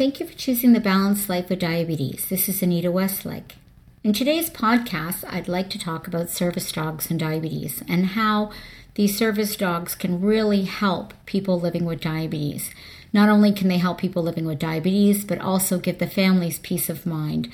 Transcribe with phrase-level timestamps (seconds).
[0.00, 2.26] thank you for choosing the balanced life with diabetes.
[2.30, 3.56] This is Anita Westlake.
[4.02, 8.50] In today's podcast, I'd like to talk about service dogs and diabetes and how
[8.94, 12.70] these service dogs can really help people living with diabetes.
[13.12, 16.88] Not only can they help people living with diabetes, but also give the families peace
[16.88, 17.52] of mind,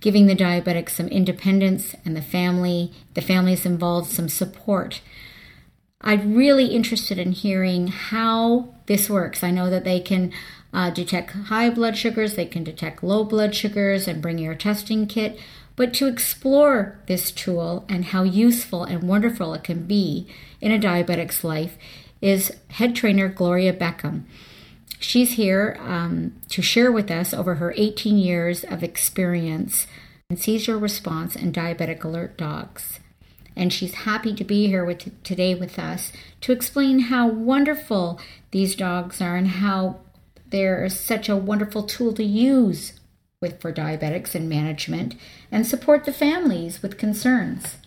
[0.00, 5.00] giving the diabetic some independence and the family, the families involved, some support.
[6.00, 9.44] I'm really interested in hearing how this works.
[9.44, 10.32] I know that they can
[10.74, 15.06] uh, detect high blood sugars, they can detect low blood sugars, and bring your testing
[15.06, 15.38] kit.
[15.76, 20.26] But to explore this tool and how useful and wonderful it can be
[20.60, 21.78] in a diabetic's life
[22.20, 24.24] is head trainer Gloria Beckham.
[24.98, 29.86] She's here um, to share with us over her 18 years of experience
[30.30, 33.00] in seizure response and diabetic alert dogs.
[33.56, 38.74] And she's happy to be here with today with us to explain how wonderful these
[38.74, 40.00] dogs are and how
[40.54, 42.92] they're such a wonderful tool to use
[43.40, 45.16] with for diabetics and management
[45.50, 47.78] and support the families with concerns.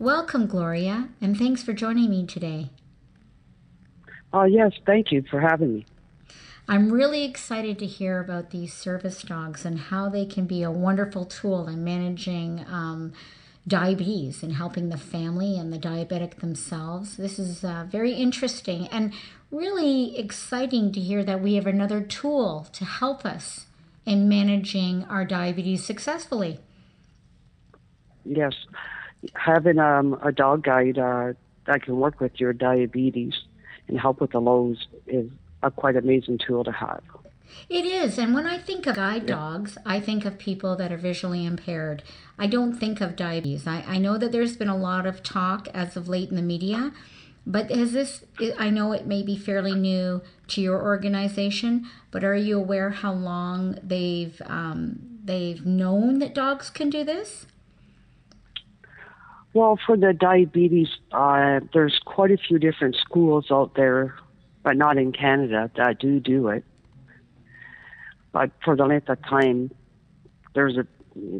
[0.00, 2.70] Welcome, Gloria, and thanks for joining me today.
[4.32, 5.86] Oh, uh, yes, thank you for having me.
[6.66, 10.72] I'm really excited to hear about these service dogs and how they can be a
[10.72, 13.12] wonderful tool in managing um,
[13.68, 17.16] diabetes and helping the family and the diabetic themselves.
[17.16, 19.12] This is uh, very interesting and
[19.50, 23.66] really exciting to hear that we have another tool to help us
[24.04, 26.58] in managing our diabetes successfully.
[28.24, 28.54] Yes,
[29.34, 31.32] having um, a dog guide uh,
[31.66, 33.34] that can work with your diabetes
[33.88, 35.30] and help with the lows is
[35.62, 37.02] a quite amazing tool to have.
[37.68, 38.18] It is.
[38.18, 42.02] And when I think of guide dogs, I think of people that are visually impaired.
[42.38, 43.66] I don't think of diabetes.
[43.66, 46.42] I, I know that there's been a lot of talk as of late in the
[46.42, 46.92] media,
[47.48, 48.24] but has this,
[48.58, 53.14] I know it may be fairly new to your organization, but are you aware how
[53.14, 57.46] long they've, um, they've known that dogs can do this?
[59.54, 64.14] Well, for the diabetes, uh, there's quite a few different schools out there,
[64.62, 66.64] but not in Canada, that do do it.
[68.30, 69.70] But for the length of time,
[70.54, 70.86] there's a,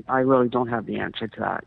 [0.08, 1.64] I really don't have the answer to that.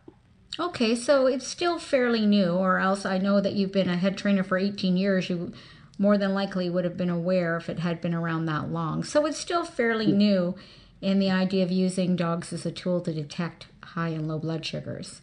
[0.59, 4.17] Okay, so it's still fairly new, or else I know that you've been a head
[4.17, 5.29] trainer for 18 years.
[5.29, 5.53] You
[5.97, 9.03] more than likely would have been aware if it had been around that long.
[9.03, 10.55] So it's still fairly new
[10.99, 14.65] in the idea of using dogs as a tool to detect high and low blood
[14.65, 15.21] sugars.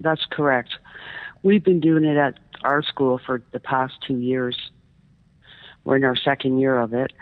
[0.00, 0.70] That's correct.
[1.42, 4.56] We've been doing it at our school for the past two years.
[5.84, 7.12] We're in our second year of it.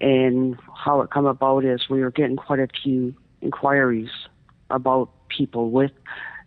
[0.00, 4.10] And how it come about is we were getting quite a few inquiries
[4.70, 5.92] about people with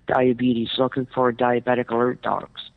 [0.08, 2.72] diabetes looking for diabetic alert dogs.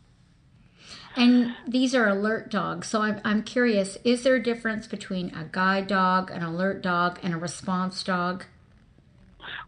[1.17, 2.89] And these are alert dogs.
[2.89, 7.19] So I'm, I'm curious is there a difference between a guide dog, an alert dog,
[7.23, 8.45] and a response dog?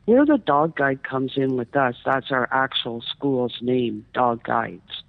[0.04, 5.02] Where the dog guide comes in with us, that's our actual school's name, Dog Guides.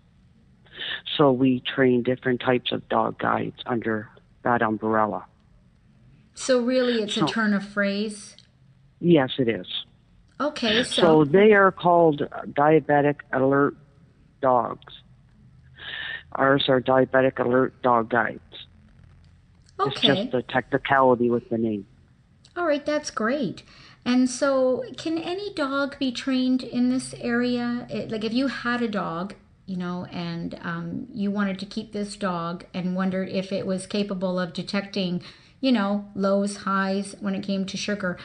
[1.18, 4.10] So we train different types of dog guides under
[4.44, 5.26] that umbrella.
[6.36, 8.36] So really, it's so, a turn of phrase.
[9.00, 9.68] Yes, it is.
[10.44, 13.76] Okay, so so they are called diabetic alert
[14.42, 14.94] dogs.
[16.34, 18.42] Ours are diabetic alert dog guides.
[19.80, 19.92] Okay.
[19.92, 21.86] It's just the technicality with the name.
[22.56, 23.64] All right, that's great.
[24.06, 27.88] And so, can any dog be trained in this area?
[27.90, 31.94] It, like, if you had a dog, you know, and um, you wanted to keep
[31.94, 35.24] this dog and wondered if it was capable of detecting
[35.64, 38.18] you know, lows, highs when it came to sugar.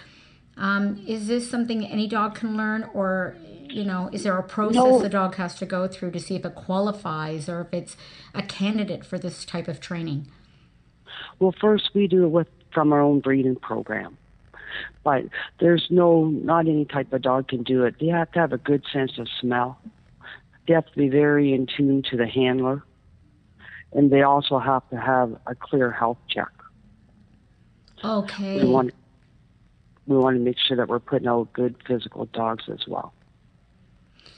[0.58, 3.36] Um, is this something any dog can learn, or
[3.70, 4.98] you know, is there a process no.
[4.98, 7.96] the dog has to go through to see if it qualifies or if it's
[8.34, 10.26] a candidate for this type of training?
[11.38, 14.18] Well, first we do it with from our own breeding program,
[15.04, 15.24] but
[15.60, 17.94] there's no not any type of dog can do it.
[18.00, 19.78] They have to have a good sense of smell.
[20.66, 22.82] They have to be very in tune to the handler,
[23.92, 26.48] and they also have to have a clear health check.
[28.04, 28.62] Okay.
[28.62, 28.92] We want
[30.08, 33.12] we want to make sure that we're putting out good physical dogs as well.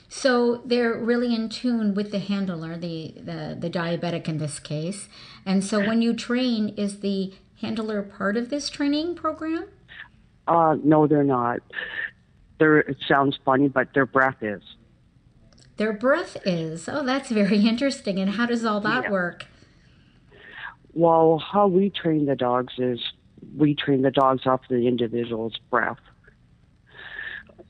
[0.09, 5.07] So they're really in tune with the handler, the, the, the diabetic in this case.
[5.45, 9.69] And so when you train, is the handler part of this training program?
[10.47, 11.61] Uh, no, they're not.
[12.59, 14.61] They're, it sounds funny, but their breath is.
[15.77, 16.89] Their breath is.
[16.89, 18.19] Oh, that's very interesting.
[18.19, 19.11] And how does all that yeah.
[19.11, 19.45] work?
[20.93, 22.99] Well, how we train the dogs is
[23.57, 25.97] we train the dogs off the individual's breath.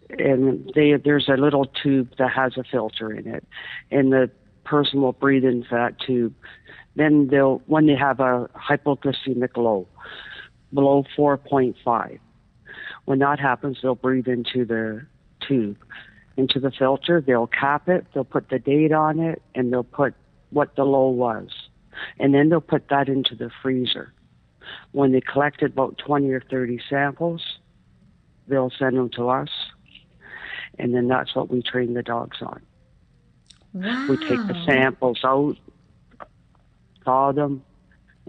[0.09, 3.45] And they, there's a little tube that has a filter in it,
[3.89, 4.29] and the
[4.65, 6.33] person will breathe into that tube.
[6.95, 9.87] Then they'll, when they have a hypoglycemic low,
[10.73, 12.19] below 4.5.
[13.05, 15.05] When that happens, they'll breathe into the
[15.47, 15.77] tube,
[16.37, 17.21] into the filter.
[17.21, 20.13] They'll cap it, they'll put the date on it, and they'll put
[20.49, 21.49] what the low was.
[22.19, 24.13] And then they'll put that into the freezer.
[24.91, 27.41] When they collected about 20 or 30 samples,
[28.47, 29.49] they'll send them to us.
[30.79, 32.61] And then that's what we train the dogs on.
[33.73, 34.07] Wow.
[34.09, 35.57] We take the samples out,
[37.05, 37.63] thaw them,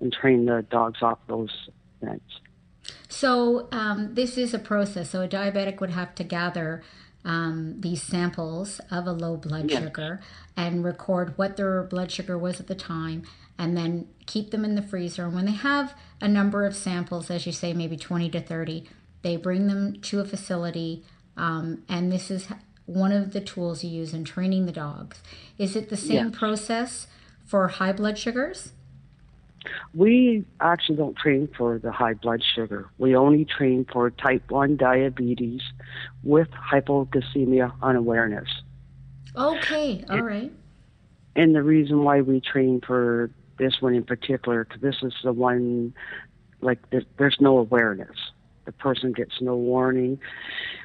[0.01, 1.69] and train the dogs off those
[2.03, 2.21] meds.
[3.09, 5.11] So um, this is a process.
[5.11, 6.83] So a diabetic would have to gather
[7.25, 9.83] um, these samples of a low blood Yes.
[9.83, 10.21] sugar
[10.57, 13.23] and record what their blood sugar was at the time,
[13.59, 15.25] and then keep them in the freezer.
[15.27, 18.85] And when they have a number of samples, as you say, maybe 20 to 30,
[19.23, 21.05] they bring them to a facility,
[21.37, 22.49] um, and this is
[22.87, 25.23] one of the tools you use in training the dogs.
[25.59, 26.39] Is it the same Yes.
[26.39, 27.07] process
[27.45, 28.73] for high blood sugars?
[29.95, 32.89] We actually don't train for the high blood sugar.
[32.99, 35.63] We only train for type 1 diabetes
[36.25, 38.49] with hypoglycemia unawareness.
[39.37, 40.53] Okay, all right.
[41.37, 43.31] And the reason why we train for
[43.63, 45.95] this one in particular, because this is the one,
[46.61, 46.79] like,
[47.19, 48.17] there's no awareness.
[48.65, 50.19] The person gets no warning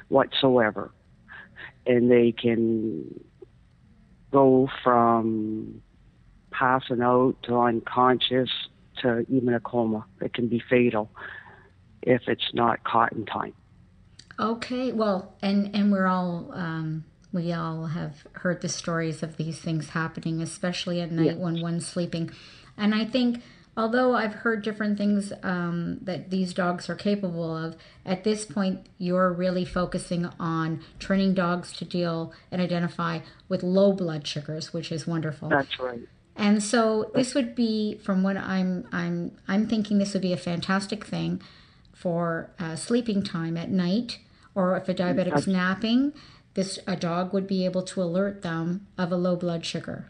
[0.08, 0.92] whatsoever.
[1.86, 3.20] And they can
[4.32, 5.82] go from
[6.50, 8.50] passing out to unconscious
[9.02, 10.04] to even a coma.
[10.20, 11.10] It can be fatal
[12.02, 13.54] if it's not caught in time.
[14.38, 19.58] Okay, well, and and we're all um, we all have heard the stories of these
[19.58, 21.44] things happening, especially at night Yeah.
[21.44, 22.30] when one's sleeping.
[22.78, 23.42] And I think,
[23.76, 27.76] although I've heard different things um, that these dogs are capable of,
[28.06, 33.92] at this point you're really focusing on training dogs to deal and identify with low
[33.92, 35.48] blood sugars, which is wonderful.
[35.48, 36.00] That's right.
[36.36, 40.36] And so this would be, from what I'm I'm I'm thinking, this would be a
[40.36, 41.42] fantastic thing
[41.92, 44.20] for uh, sleeping time at night,
[44.54, 46.12] or if a diabetic's napping,
[46.54, 50.06] this a dog would be able to alert them of a low blood sugar.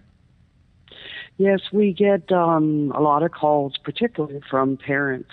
[1.38, 5.30] Yes, we get um, a lot of calls, particularly from parents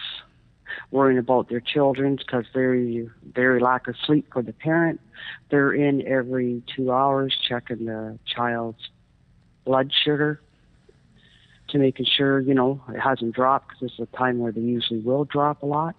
[0.92, 5.02] worrying about their children because very, very lack of sleep for the parent.
[5.50, 8.90] They're in every two hours checking the child's
[9.66, 10.40] blood sugar
[11.70, 15.00] to making sure you know it hasn't dropped because it's a time where they usually
[15.00, 15.96] will drop a lot.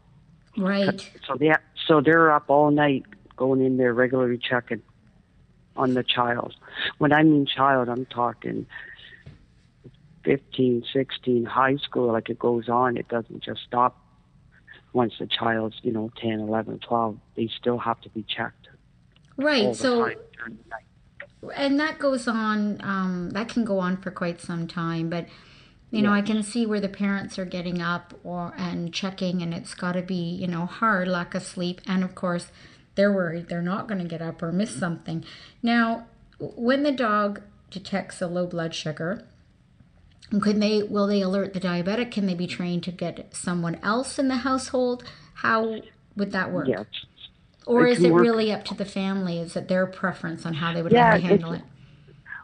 [0.57, 1.01] Right.
[1.27, 1.53] So they
[1.87, 3.05] so they're up all night
[3.37, 4.83] going in there regularly checking
[5.77, 6.55] on the child.
[6.99, 8.67] When I mean child, I'm talking
[10.27, 12.13] 15, 16, high school.
[12.13, 12.99] Like it goes on.
[12.99, 13.99] It doesn't just stop
[14.93, 17.17] once the child's you know 10, 11, 12.
[17.37, 18.67] They still have to be checked
[19.37, 19.77] Right.
[19.77, 20.11] So
[21.55, 25.27] and that goes on um, that can go on for quite some time but
[25.93, 29.55] you know i can see where the parents are getting up or and checking and
[29.55, 32.49] it's got to be you know hard lack of sleep and of course
[32.97, 35.25] they're worried they're not going to get up or miss something
[35.63, 36.05] now
[36.39, 37.41] when the dog
[37.71, 39.25] detects a low blood sugar
[40.41, 44.19] could they will they alert the diabetic can they be trained to get someone else
[44.19, 45.81] in the household how
[46.17, 46.87] would that work Yes.
[47.67, 50.55] or It is it work- really up to the family is it their preference on
[50.55, 51.63] how they would Yeah, like handle it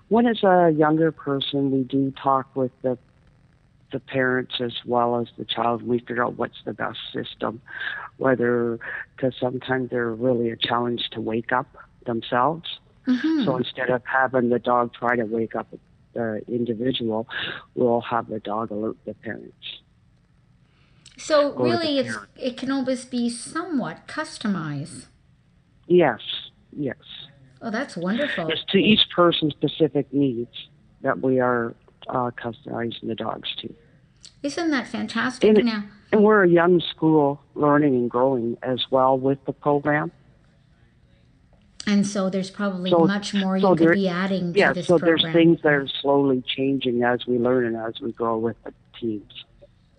[0.08, 2.98] When it's a younger person, we do talk with the
[3.92, 5.82] the parents as well as the child.
[5.82, 7.60] We figure out what's the best system,
[8.16, 8.78] whether
[9.16, 11.66] because sometimes they're really a challenge to wake up
[12.06, 12.64] themselves.
[13.06, 13.44] Mhm.
[13.44, 15.68] So instead of having the dog try to wake up
[16.12, 17.28] the individual,
[17.74, 19.82] we'll have the dog alert the parents.
[21.18, 22.30] So really, it's parent.
[22.36, 25.06] it can always be somewhat customized.
[25.86, 26.20] Yes,
[26.76, 26.96] yes.
[27.60, 28.48] Oh, that's wonderful.
[28.48, 30.68] It's to each person's specific needs
[31.02, 31.74] that we are
[32.08, 33.72] uh, customizing the dogs to.
[34.42, 35.56] Isn't that fantastic?
[35.56, 40.10] And now, And we're a young school learning and growing as well with the program.
[41.86, 44.72] And so there's probably So- much more so you could there- be adding to Yeah,
[44.72, 45.18] this so program.
[45.22, 48.72] there's things that are slowly changing as we learn and as we grow with the
[48.98, 49.44] teams.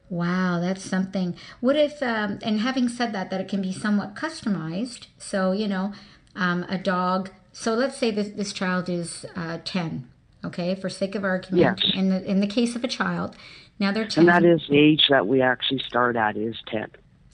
[0.10, 1.36] Wow, that's something.
[1.60, 5.08] What if, um, and having said that, that it can be somewhat customized.
[5.18, 5.94] So you know,
[6.36, 7.32] um, a dog.
[7.52, 10.08] So let's say this this child is uh, ten.
[10.46, 11.92] Okay, for sake of argument, Yes.
[11.96, 13.36] in the in the case of a child,
[13.80, 14.28] now they're ten.
[14.28, 16.88] And that is the age that we actually start at is 10.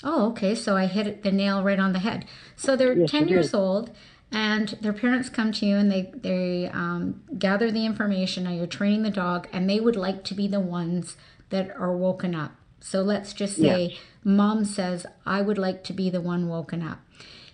[0.04, 0.56] Oh, okay.
[0.56, 2.26] So I hit the nail right on the head.
[2.56, 3.58] So they're Yes, 10 years did.
[3.58, 3.92] old,
[4.32, 8.44] and their parents come to you and they, they um, gather the information.
[8.44, 11.18] Now you're training the dog, and they would like to be the ones
[11.50, 12.52] that are woken up.
[12.80, 17.00] So let's just say mom says, I would like to be the one woken up.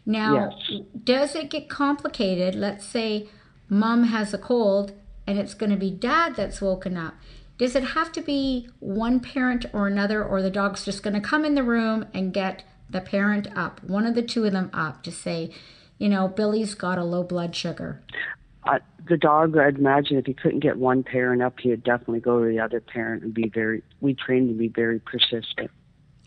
[0.05, 0.81] Now, Yes.
[1.03, 2.53] does it get complicated?
[2.55, 3.27] Let's say
[3.69, 4.91] mom has a cold
[5.25, 7.15] and it's going to be dad that's woken up.
[7.57, 11.21] Does it have to be one parent or another, or the dog's just going to
[11.21, 14.69] come in the room and get the parent up, one of the two of them
[14.73, 15.51] up, to say,
[15.97, 18.01] you know, Billy's got a low blood sugar?
[18.63, 22.43] Uh, the dog, I'd imagine if he couldn't get one parent up, he'd definitely go
[22.43, 25.69] to the other parent and be very, we train to be very persistent.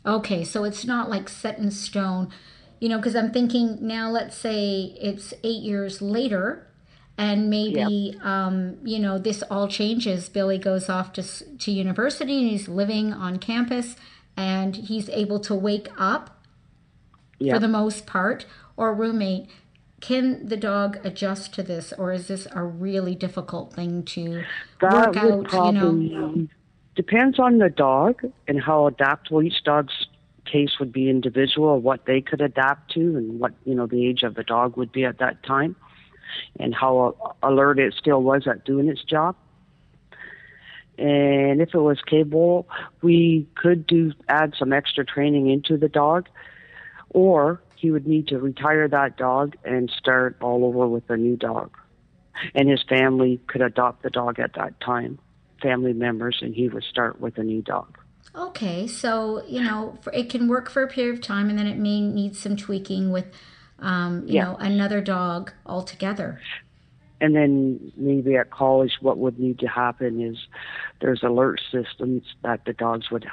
[0.07, 2.33] Okay, so it's not like set in stone,
[2.81, 6.69] you know, because I'm thinking now, let's say it's eight years later
[7.19, 8.25] and maybe yep.
[8.25, 11.23] um, you know this all changes billy goes off to,
[11.59, 13.97] to university and he's living on campus
[14.37, 16.45] and he's able to wake up
[17.41, 17.57] yep.
[17.57, 18.47] for the most part
[18.79, 19.49] or roommate
[20.01, 24.45] can the dog adjust to this or is this a really difficult thing to
[24.81, 26.49] that work out probably, you know
[26.95, 30.07] depends on the dog and how adaptable each dog's
[30.45, 34.23] case would be individual what they could adapt to and what you know the age
[34.23, 35.77] of the dog would be at that time
[36.59, 39.37] and how alert it still was at doing its job.
[40.99, 42.69] And if it was capable,
[43.03, 46.29] we could do add some extra training into the dog,
[47.11, 51.37] or he would need to retire that dog and start all over with a new
[51.37, 51.77] dog.
[52.55, 55.19] And his family could adopt the dog at that time,
[55.63, 57.99] family members, and he would start with a new dog.
[58.35, 61.79] Okay, so you know it can work for a period of time, and then it
[61.79, 63.27] may need some tweaking with
[63.79, 64.45] um, you yeah.
[64.45, 66.41] know, another dog altogether.
[67.21, 70.37] And then maybe at college, what would need to happen is
[71.01, 73.27] there's alert systems that the dogs would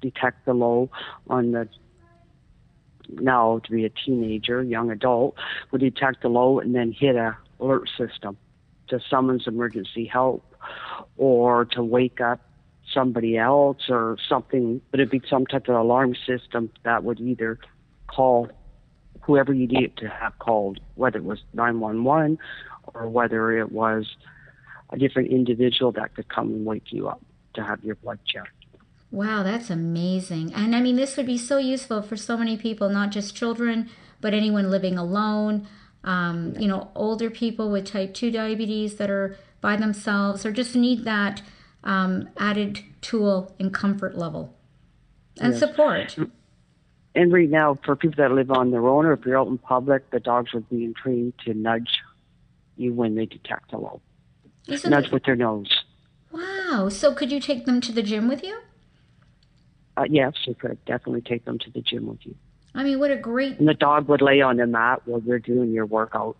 [0.00, 0.90] detect the low
[1.28, 1.68] on the
[3.14, 5.34] now to be a teenager, young adult,
[5.70, 8.36] would detect the low and then hit a alert system
[8.88, 10.44] to summons emergency help
[11.16, 12.40] or to wake up
[12.92, 17.58] somebody else or something, but it'd be some type of alarm system that would either
[18.08, 18.48] call
[19.22, 22.38] whoever you needed to have called, whether it was 911
[22.94, 24.06] or whether it was
[24.90, 27.22] a different individual that could come and wake you up
[27.54, 28.59] to have your blood checked.
[29.10, 30.54] Wow, that's amazing.
[30.54, 33.90] And I mean, this would be so useful for so many people, not just children,
[34.20, 35.66] but anyone living alone,
[36.04, 40.76] um, you know, older people with type 2 diabetes that are by themselves or just
[40.76, 41.42] need that
[41.82, 44.54] um, added tool and comfort level
[45.40, 45.60] and yes.
[45.60, 46.16] support
[47.14, 49.58] and right now, for people that live on their own or if you're out in
[49.58, 51.98] public, the dogs are being trained to nudge
[52.76, 54.00] you when they detect a low.
[54.68, 55.12] Isn't nudge it?
[55.12, 55.70] with their nose.
[56.30, 56.88] Wow.
[56.88, 58.60] So could you take them to the gym with you?
[60.00, 62.34] Uh, yes, you could definitely take them to the gym with you.
[62.74, 63.58] I mean, what a great.
[63.58, 66.38] And the dog would lay on the mat while you're doing your workout.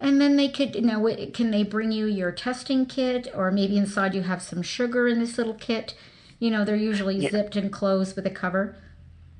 [0.00, 3.76] And then they could, you know, can they bring you your testing kit, or maybe
[3.76, 5.94] inside you have some sugar in this little kit?
[6.38, 7.30] You know, they're usually yeah.
[7.30, 8.76] zipped and closed with a cover.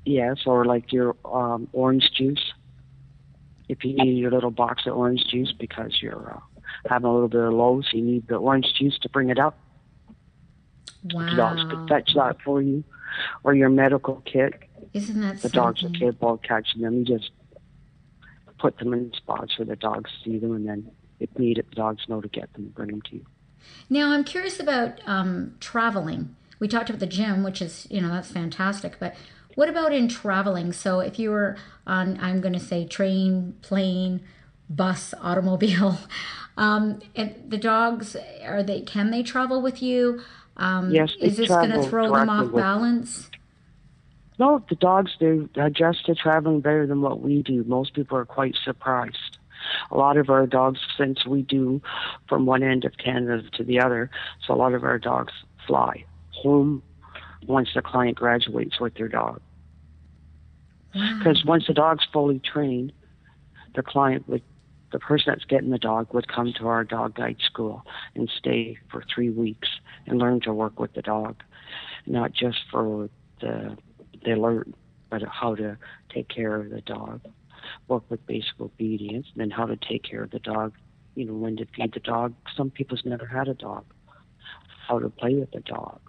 [0.05, 2.53] Yes, or like your um, orange juice.
[3.69, 7.27] If you need your little box of orange juice because you're uh, having a little
[7.27, 9.57] bit of lows, you need the orange juice to bring it up.
[11.11, 11.29] Wow.
[11.29, 12.83] The dogs could fetch that for you.
[13.43, 14.63] Or your medical kit.
[14.93, 15.59] Isn't that The something?
[15.61, 16.99] dogs are capable of catching them.
[16.99, 17.31] You just
[18.57, 22.03] put them in spots where the dogs see them, and then if needed, the dogs
[22.07, 23.25] know to get them and bring them to you.
[23.89, 26.35] Now, I'm curious about um, traveling.
[26.59, 28.97] We talked about the gym, which is, you know, that's fantastic.
[28.99, 29.15] But
[29.55, 30.71] what about in traveling?
[30.73, 34.21] So if you were on, I'm going to say train, plane,
[34.69, 35.99] bus, automobile,
[36.57, 38.81] um, and the dogs are they?
[38.81, 40.21] Can they travel with you?
[40.57, 43.29] Um, yes, is this going to throw them off balance?
[44.39, 47.63] No, the dogs they adjust to traveling better than what we do.
[47.65, 49.37] Most people are quite surprised.
[49.91, 51.81] A lot of our dogs, since we do
[52.27, 54.09] from one end of Canada to the other,
[54.45, 55.33] so a lot of our dogs
[55.65, 56.83] fly home
[57.47, 59.39] once the client graduates with their dog.
[60.91, 61.53] Because wow.
[61.53, 62.91] once the dog's fully trained,
[63.75, 64.43] the client would,
[64.93, 67.85] the person that's getting the dog would come to our dog guide school
[68.15, 69.67] and stay for three weeks
[70.07, 71.43] and learn to work with the dog,
[72.05, 73.09] not just for
[73.41, 73.77] the
[74.23, 74.73] they learn,
[75.09, 75.77] but how to
[76.13, 77.19] take care of the dog,
[77.89, 80.73] work with basic obedience, and then how to take care of the dog.
[81.15, 82.33] You know, when to feed the dog.
[82.55, 83.83] Some people's never had a dog.
[84.87, 85.99] How to play with the dog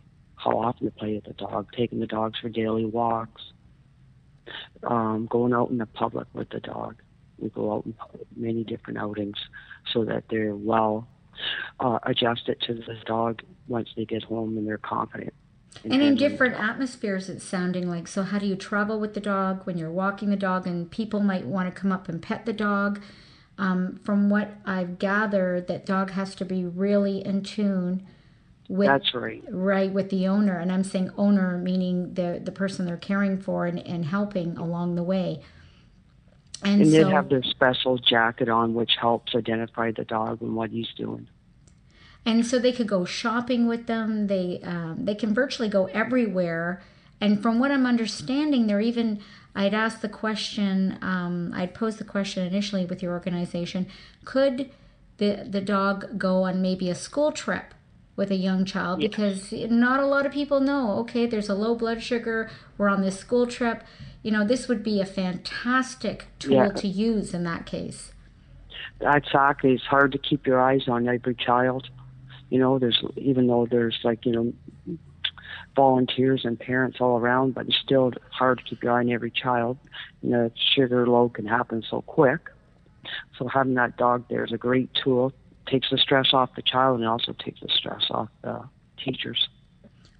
[0.44, 3.42] how often to play with the dog, taking the dogs for daily walks,
[4.82, 6.96] um, going out in the public with the dog.
[7.38, 7.94] We go out in
[8.36, 9.36] many different outings
[9.92, 11.08] so that they're well
[11.80, 15.34] uh, adjusted to the dog once they get home and they're confident.
[15.82, 18.06] In and in different atmospheres, it's sounding like.
[18.06, 21.20] So, how do you travel with the dog when you're walking the dog and people
[21.20, 23.00] might want to come up and pet the dog?
[23.58, 28.06] Um, from what I've gathered, that dog has to be really in tune
[28.68, 32.86] with that's right right with the owner and i'm saying owner meaning the the person
[32.86, 35.40] they're caring for and, and helping along the way
[36.62, 40.54] and, and so, they have their special jacket on which helps identify the dog and
[40.54, 41.28] what he's doing.
[42.26, 44.28] And so they could go shopping with them.
[44.28, 46.82] They um, they can virtually go everywhere.
[47.20, 49.20] And from what I'm understanding, they're even
[49.54, 53.86] I'd asked the question, um, I'd posed the question initially with your organization.
[54.24, 54.70] Could
[55.18, 57.72] the, the dog go on maybe a school trip
[58.16, 58.98] with a young child?
[59.00, 63.02] Because not a lot of people know, okay, there's a low blood sugar, we're on
[63.02, 63.84] this school trip.
[64.24, 66.68] You know, this would be a fantastic tool Yeah.
[66.70, 68.14] to use in that case.
[69.00, 69.74] Exactly.
[69.74, 71.88] It's hard to keep your eyes on every child.
[72.48, 74.96] You know, there's even though there's like you know
[75.76, 79.30] volunteers and parents all around, but it's still hard to keep your eye on every
[79.30, 79.76] child.
[80.22, 82.48] You know, sugar low can happen so quick.
[83.38, 85.32] So having that dog there is a great tool.
[85.66, 88.62] Takes the stress off the child and also takes the stress off the
[89.02, 89.48] teachers.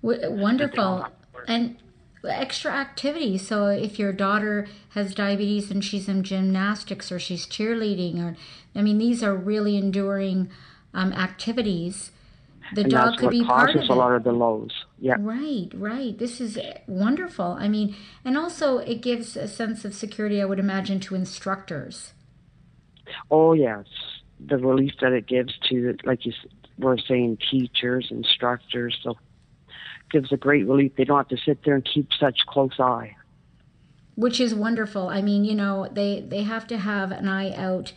[0.03, 1.07] W- wonderful.
[1.49, 1.77] And
[2.27, 3.47] extra activities.
[3.47, 8.37] So if your daughter has diabetes and she's in gymnastics or she's cheerleading, or
[8.75, 10.51] I mean, these are really enduring
[10.93, 12.13] um, activities.
[12.75, 14.17] The and dog could be part causes of a lot it.
[14.17, 14.73] of the lows.
[14.99, 15.17] Yeah.
[15.19, 16.17] Right, right.
[16.19, 17.57] This is wonderful.
[17.59, 22.15] I mean, and also it gives a sense of security, I would imagine, to instructors.
[23.31, 23.85] Oh yes,
[24.41, 26.33] the relief that it gives to, like you
[26.79, 28.99] were saying, teachers, instructors.
[29.03, 29.19] So
[30.15, 30.93] gives a great relief.
[30.97, 33.11] They don't have to sit there and keep such close eye.
[34.17, 35.09] which is wonderful.
[35.09, 37.93] I mean, you know, they they have to have an eye out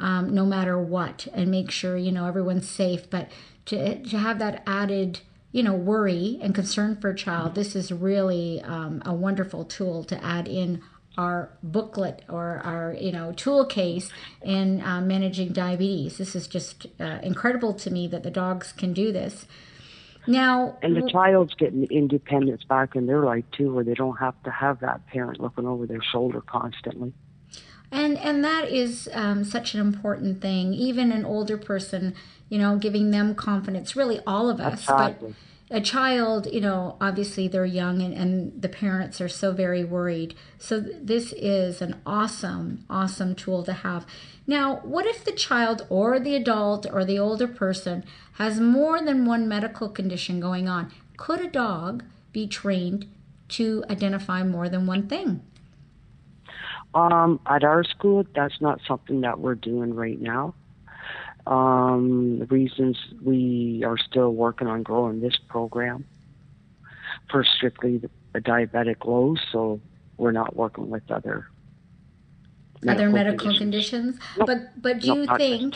[0.00, 3.10] um, no matter what, and make sure you know everyone's safe.
[3.10, 3.30] But
[3.66, 5.20] to to have that added
[5.52, 10.04] you know worry and concern for a child, this is really um, a wonderful tool
[10.04, 10.80] to add in
[11.18, 14.10] our booklet or our you know tool case
[14.42, 16.16] in uh, managing diabetes.
[16.16, 19.46] This is just uh, incredible to me that the dogs can do this.
[20.28, 24.40] Now, And the child's getting independence back in their life too, where they don't have
[24.42, 27.14] to have that parent looking over their shoulder constantly.
[27.90, 30.74] And and that is um, such an important thing.
[30.74, 32.14] Even an older person,
[32.50, 33.96] you know, giving them confidence.
[33.96, 34.82] Really, all of us.
[34.82, 35.28] Exactly.
[35.30, 35.36] But
[35.70, 40.34] a child, you know, obviously they're young, and, and the parents are so very worried.
[40.58, 44.06] So this is an awesome, awesome tool to have.
[44.46, 48.04] Now, what if the child or the adult or the older person
[48.34, 50.90] has more than one medical condition going on?
[51.18, 52.02] Could a dog
[52.32, 53.06] be trained
[53.48, 55.42] to identify more than one thing?
[56.94, 60.54] Um, at our school, that's not something that we're doing right now.
[61.48, 66.04] Um, the reasons we are still working on growing this program
[67.30, 69.80] for strictly the, diabetic lows, so
[70.16, 71.48] we're not working with other
[72.86, 74.16] other medical conditions.
[74.36, 74.46] Nope.
[74.46, 75.74] But but do Nope, you think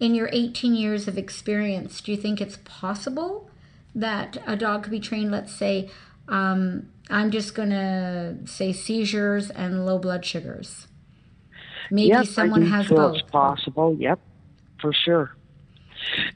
[0.00, 3.48] in your 18 years of experience, do you think it's possible
[3.94, 5.88] that a dog could be trained, let's say,
[6.28, 10.88] um, I'm just going to say seizures and low blood sugars?
[11.90, 13.16] Maybe yes, someone I do has feel both.
[13.18, 13.96] It's possible.
[13.98, 14.18] Yep,
[14.82, 15.34] for sure.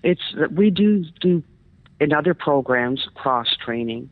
[0.03, 1.43] It's we do do
[2.01, 4.09] in other programs cross training.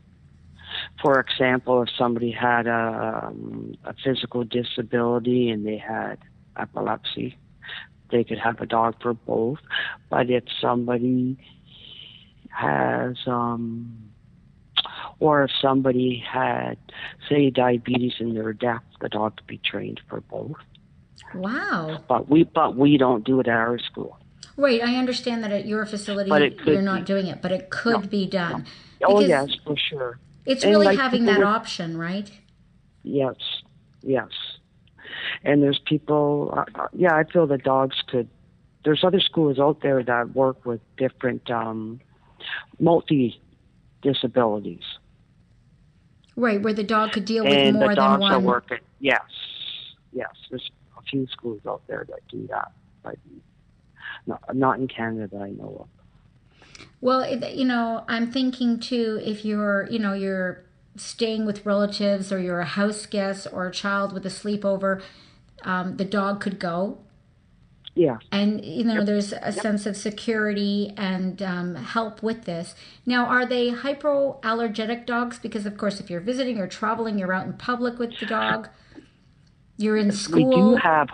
[1.01, 6.17] For example, if somebody had a, um, a physical disability and they had
[6.57, 7.37] epilepsy,
[8.11, 9.59] they could have a dog for both.
[10.09, 11.37] But if somebody
[12.49, 14.09] has, um,
[15.19, 16.77] or if somebody had,
[17.29, 20.57] say, diabetes and they're deaf, the dog could be trained for both
[21.35, 22.03] Wow.
[22.07, 24.17] but we but we don't do it at our school.
[24.57, 24.81] Right.
[24.81, 27.05] I understand that at your facility But it could you're not be.
[27.05, 28.65] doing it, but it could No, be done.
[29.03, 30.19] Oh yes, for sure.
[30.45, 32.31] It's And really like having that with- option, right?
[33.03, 33.35] Yes,
[34.01, 34.29] yes.
[35.43, 36.53] And there's people.
[36.55, 38.27] Uh, uh, yeah, I feel the dogs could.
[38.83, 41.99] There's other schools out there that work with different um,
[42.79, 43.39] multi
[44.01, 44.83] disabilities,
[46.35, 48.31] Right, where the dog could deal with and more the than dogs one.
[48.33, 48.79] are working.
[48.99, 49.21] Yes,
[50.13, 50.29] yes.
[50.49, 52.71] There's a few schools out there that do that,
[53.03, 53.15] but
[54.25, 55.87] not, not in Canada that I know of.
[57.01, 60.63] Well, you know, I'm thinking too if you're, you know, you're
[60.95, 65.01] staying with relatives or you're a house guest or a child with a sleepover,
[65.63, 66.97] um, the dog could go.
[67.95, 68.17] Yeah.
[68.31, 72.75] And, you know, there's a sense of security and um, help with this.
[73.05, 75.39] Now, are they hypoallergenic dogs?
[75.39, 78.67] Because, of course, if you're visiting or traveling, you're out in public with the dog,
[79.77, 80.49] you're in school.
[80.49, 81.07] We do have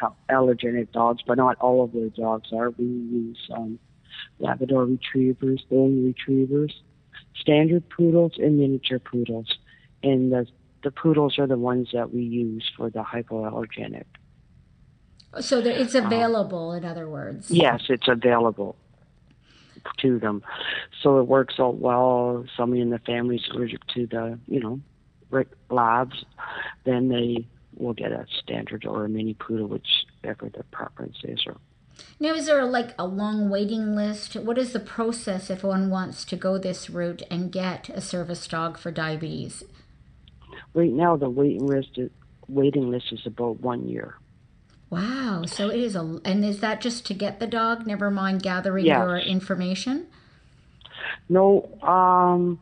[0.00, 2.70] hypoallergenic dogs, but not all of the dogs are.
[2.70, 3.78] We use um,
[4.38, 6.80] Labrador retrievers, golden retrievers,
[7.38, 9.58] standard poodles, and miniature poodles.
[10.02, 10.46] And the
[10.82, 14.04] the poodles are the ones that we use for the hypoallergenic.
[15.40, 17.50] so there, it's available, in other words.
[17.50, 18.76] Yes, it's available
[19.98, 20.42] to them,
[21.02, 22.44] so it works out well.
[22.56, 24.80] Somebody in the family is allergic to the you know
[25.70, 26.24] labs,
[26.84, 31.56] then they will get a standard or a mini poodle, whichever their preference is, or
[32.20, 34.34] Now, is there like a long waiting list?
[34.34, 38.46] What is the process if one wants to go this route and get a service
[38.46, 39.64] dog for diabetes?
[40.74, 42.10] Right now, the waiting list is,
[42.48, 44.16] waiting list is about one year.
[44.88, 45.44] Wow.
[45.46, 47.86] So it is a, and is that just to get the dog?
[47.86, 48.98] Never mind gathering Yes.
[48.98, 50.06] your information.
[51.28, 52.60] No, um,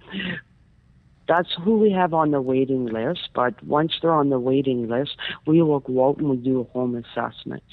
[1.26, 3.30] that's who we have on the waiting list.
[3.34, 6.94] But once they're on the waiting list, we will go out and we do home
[6.94, 7.72] assessments.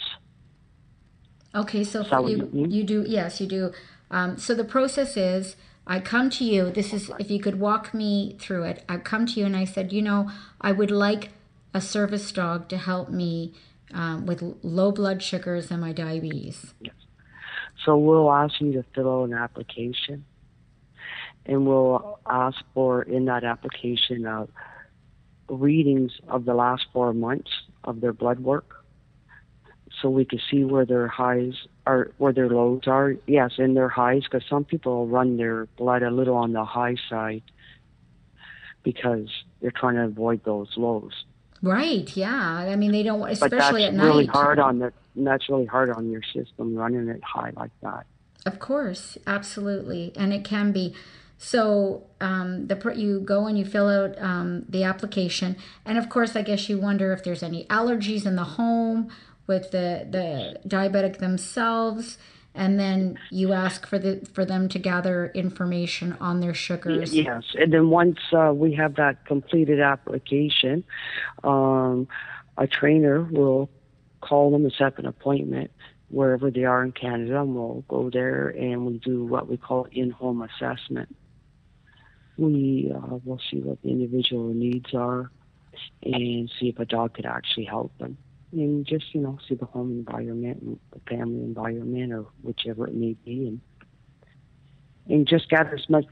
[1.54, 3.72] Okay, so you you you do yes you do.
[4.10, 6.72] Um, so the process is I come to you.
[6.72, 8.84] This is if you could walk me through it.
[8.88, 10.30] I come to you and I said, you know,
[10.62, 11.32] I would like
[11.74, 13.54] a service dog to help me
[13.94, 16.74] um, with low blood sugars and my diabetes.
[17.86, 20.26] So we'll ask you to fill out an application,
[21.52, 24.46] and we'll ask for in that application uh,
[25.50, 27.52] readings of the last four months
[27.84, 28.86] of their blood work,
[30.02, 31.54] so we can see where their highs
[31.86, 33.16] are, where their lows are.
[33.28, 36.96] Yes, in their highs, because some people run their blood a little on the high
[37.10, 37.44] side
[38.84, 39.28] because
[39.62, 41.26] they're trying to avoid those lows.
[41.62, 42.10] Right?
[42.16, 42.34] Yeah.
[42.34, 44.34] I mean, they don't, want- But especially that's at really night.
[44.36, 44.94] hard on the.
[45.18, 48.06] That's really hard on your system running it high like that.
[48.46, 50.96] Of course, absolutely, and it can be.
[51.44, 56.36] So um, the you go and you fill out um, the application, and of course,
[56.36, 59.10] I guess you wonder if there's any allergies in the home
[59.48, 62.20] with the the diabetic themselves,
[62.54, 67.12] and then you ask for the for them to gather information on their sugars.
[67.12, 70.84] Yes, and then once uh, we have that completed application,
[71.44, 72.08] um,
[72.60, 73.68] a trainer will
[74.22, 75.72] call them and set an appointment
[76.10, 79.88] wherever they are in Canada, and we'll go there and we do what we call
[79.92, 81.10] in-home assessment.
[82.38, 85.30] We uh, will see what the individual needs are
[86.04, 88.18] and see if a dog could actually help them.
[88.52, 93.16] And just, you know, see the home environment the family environment or whichever it may
[93.26, 93.62] be and
[95.08, 96.06] and just gather as much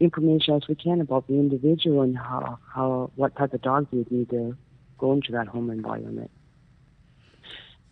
[0.00, 4.10] information as we can about the individual and how, how what type of dog would
[4.10, 4.56] need to
[4.98, 6.30] go into that home environment.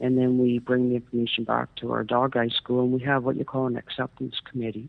[0.01, 3.23] And then we bring the information back to our dog guide school, and we have
[3.23, 4.89] what you call an acceptance committee,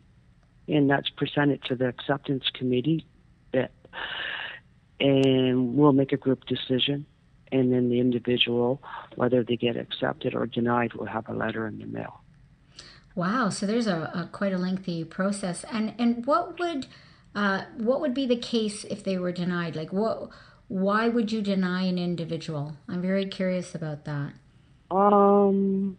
[0.68, 3.06] and that's presented to the acceptance committee,
[3.52, 3.72] that,
[5.00, 7.06] and we'll make a group decision,
[7.50, 8.82] and then the individual,
[9.16, 12.20] whether they get accepted or denied, will have a letter in the mail.
[13.14, 16.86] Wow, so there's a, a quite a lengthy process, and and what would
[17.34, 19.76] uh, what would be the case if they were denied?
[19.76, 20.30] Like what?
[20.68, 22.78] Why would you deny an individual?
[22.88, 24.32] I'm very curious about that.
[24.90, 25.98] Um,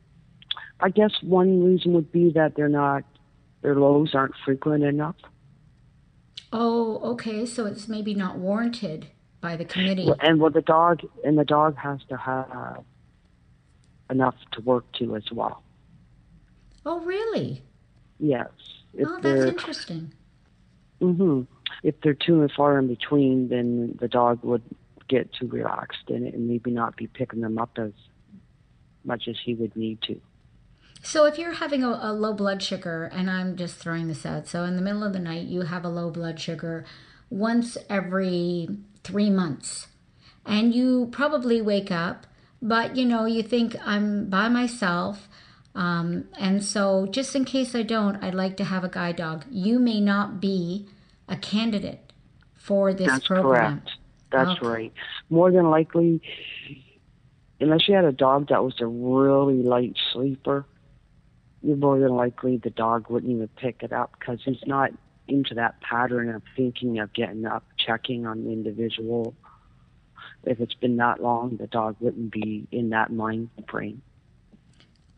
[0.79, 3.03] I guess one reason would be that they're not,
[3.63, 5.15] their lows aren't frequent enough.
[6.51, 7.45] Oh, okay.
[7.45, 9.07] So it's maybe not warranted
[9.41, 10.11] by the committee.
[10.21, 12.83] And well, the dog and the dog has to have
[14.09, 15.63] enough to work to as well.
[16.85, 17.63] Oh, really?
[18.19, 18.49] Yes.
[18.93, 20.13] If Oh, that's interesting.
[20.99, 21.41] hmm
[21.81, 24.61] if they're too and far in between, then the dog would
[25.09, 27.91] get too relaxed in it and maybe not be picking them up as
[29.03, 30.21] much as he would need to.
[31.05, 34.47] So if you're having a, a low blood sugar, and I'm just throwing this out,
[34.47, 36.85] so in the middle of the night you have a low blood sugar
[37.29, 38.69] once every
[39.03, 39.87] three months,
[40.45, 42.25] and you probably wake up,
[42.61, 45.27] but you know you think I'm by myself.
[45.75, 49.45] Um, and so, just in case I don't, I'd like to have a guide dog.
[49.49, 50.87] You may not be
[51.27, 52.13] a candidate
[52.55, 53.81] for this That's program.
[53.81, 53.89] correct.
[54.31, 54.67] That's Okay.
[54.67, 54.93] right.
[55.29, 56.21] More than likely,
[57.59, 60.65] unless you had a dog that was a really light sleeper,
[61.63, 64.91] you're more than likely the dog wouldn't even pick it up because he's not
[65.27, 69.33] into that pattern of thinking of getting up, checking on the individual.
[70.43, 74.01] If it's been that long, the dog wouldn't be in that mind frame.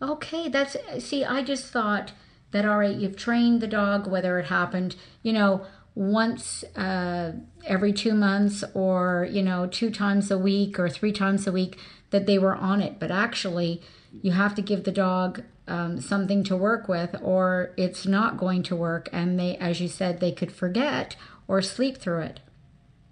[0.01, 1.25] Okay, that's see.
[1.25, 2.12] I just thought
[2.51, 2.95] that all right.
[2.95, 7.31] You've trained the dog, whether it happened, you know, once uh,
[7.65, 11.79] every two months, or you know, two times a week, or three times a week,
[12.12, 12.99] that they were on it.
[12.99, 13.81] But actually,
[14.21, 18.63] you have to give the dog um, something to work with, or it's not going
[18.63, 19.10] to work.
[19.12, 21.15] And they, as you said, they could forget
[21.47, 22.39] or sleep through it.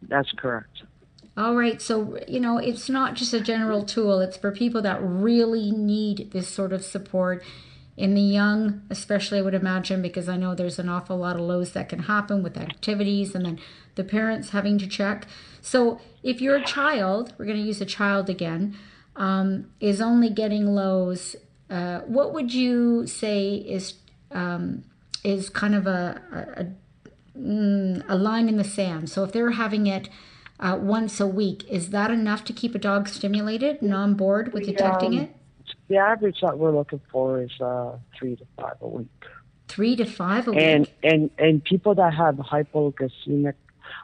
[0.02, 0.84] That's correct.
[1.36, 5.00] All right, so you know, it's not just a general tool, it's for people that
[5.02, 7.44] really need this sort of support.
[7.96, 11.44] In the young, especially, I would imagine, because I know there's an awful lot of
[11.44, 13.60] lows that can happen with activities and then
[13.96, 15.28] the parents having to check.
[15.62, 18.76] So, if your child, we're going to use a child again,
[19.16, 21.36] um, is only getting lows,
[21.74, 23.96] uh, what would you say is
[24.32, 24.84] um,
[25.24, 29.10] is kind of a, a, a mm, line in the sand.
[29.10, 30.08] So if they're having it
[30.60, 34.54] uh, once a week, is that enough to keep a dog stimulated and on board
[34.54, 35.36] with detecting um, it?
[35.88, 39.08] The average that we're looking for is uh, three to five a week.
[39.68, 40.62] Three to five a week.
[40.62, 43.56] and and and people that have hypoglycemic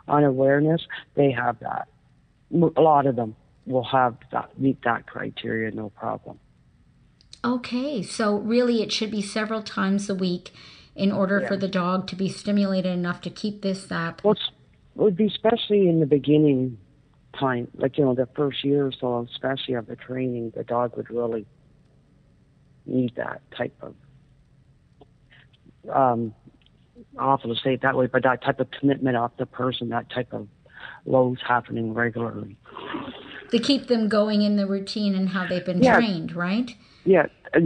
[0.08, 0.82] unawareness,
[1.14, 1.88] they have that.
[2.52, 3.36] A lot of them
[3.68, 6.40] will have that meet that criteria, no problem.
[7.43, 10.52] Okay, so really it should be several times a week
[10.95, 14.21] in order for the dog to be stimulated enough to keep this up.
[14.23, 14.39] Well, it
[14.95, 16.78] would be especially in the beginning
[17.39, 20.97] time, like you know, the first year or so, especially of the training, the dog
[20.97, 21.45] would really
[22.86, 23.95] need that type of.
[25.89, 26.34] Um,
[27.17, 30.10] awful to say it that way, but that type of commitment off the person, that
[30.10, 30.47] type of
[31.06, 32.58] lows happening regularly.
[33.52, 35.95] To keep them going in the routine and how they've been Yeah.
[35.95, 36.75] trained, right?
[37.10, 37.26] Yeah,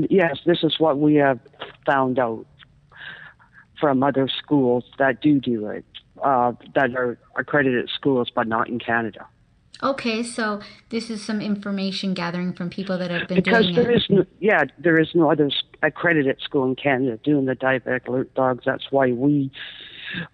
[0.10, 1.38] yes, this is what we have
[1.86, 2.46] found out
[3.78, 5.84] from other schools that do do it,
[6.24, 9.28] uh, that are accredited schools, but not in Canada.
[9.82, 13.92] Okay, so this is some information gathering from people that have been Because doing there
[13.92, 13.98] it.
[13.98, 15.52] is, no, yeah, there is no other
[15.82, 18.64] accredited school in Canada doing the diabetic alert dogs.
[18.66, 19.52] That's why we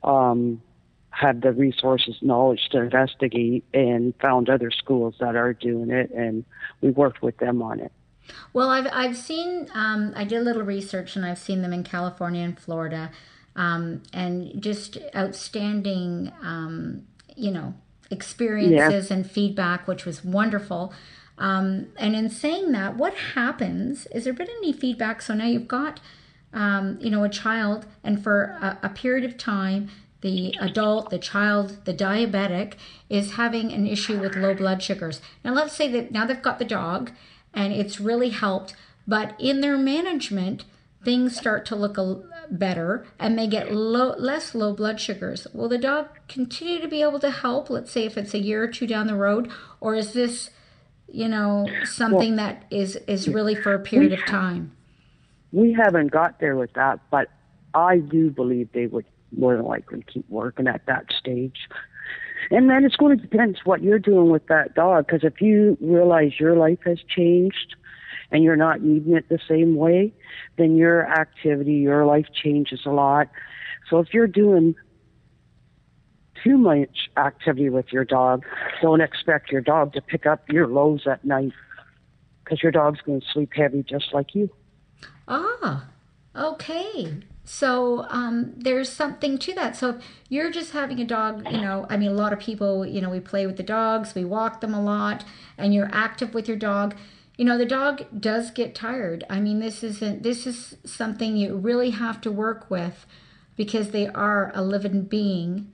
[0.04, 0.62] um,
[1.10, 6.46] have the resources, knowledge to investigate, and found other schools that are doing it, and
[6.82, 7.92] we worked with them on it.
[8.54, 11.84] Well, I've I've seen um, I did a little research and I've seen them in
[11.84, 13.12] California and Florida,
[13.56, 17.04] um, and just outstanding, um,
[17.36, 17.74] you know,
[18.12, 20.94] experiences and feedback, which was wonderful.
[21.38, 24.06] Um, and in saying that, what happens?
[24.08, 25.22] Is there been any feedback?
[25.22, 26.02] So now you've got,
[26.54, 29.90] um, you know, a child, and for a, a period of time,
[30.22, 32.74] the adult, the child, the diabetic
[33.10, 35.22] is having an issue with low blood sugars.
[35.46, 37.12] Now, let's say that now they've got the dog
[37.54, 38.76] and it's really helped,
[39.08, 40.66] but in their management,
[41.04, 45.48] things start to look a, better and they get low, less low blood sugars.
[45.54, 48.64] Will the dog continue to be able to help, let's say if it's a year
[48.64, 50.50] or two down the road, or is this,
[51.08, 54.72] you know, something that is, is really for a period of time?
[55.52, 57.30] We haven't got there with that, but
[57.74, 61.70] I do believe they would more than likely keep working at that stage.
[62.52, 65.78] And then it's going to depend what you're doing with that dog, because if you
[65.80, 67.76] realize your life has changed
[68.32, 70.14] and you're not needing it the same way,
[70.58, 73.28] then your activity, your life changes a lot.
[73.90, 74.76] So if you're doing
[76.44, 78.46] too much activity with your dog,
[78.82, 81.54] don't expect your dog to pick up your lows at night,
[82.44, 84.50] because your dog's going to sleep heavy just like you.
[85.28, 85.88] Ah,
[86.36, 87.14] okay.
[87.52, 89.76] So um, there's something to that.
[89.76, 89.96] So if
[90.30, 93.10] you're just having a dog, you know, I mean, a lot of people, you know,
[93.10, 95.26] we play with the dogs, we walk them a lot,
[95.58, 96.96] and you're active with your dog.
[97.38, 99.24] You know, the dog does get tired.
[99.32, 103.08] I mean, this isn't, this is something you really have to work with
[103.56, 105.72] because they are a living being.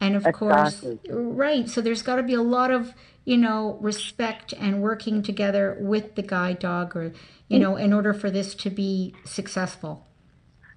[0.00, 0.48] And of Exactly.
[0.48, 1.70] course, right.
[1.70, 2.92] So there's got to be a lot of,
[3.24, 7.12] you know, respect and working together with the guide dog or,
[7.46, 10.08] you know, in order for this to be successful.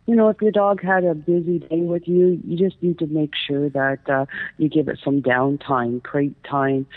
[0.08, 3.08] You know, if your dog had a busy day with you, you just need to
[3.08, 4.26] make sure that uh,
[4.58, 6.88] you give it some downtime, crate time,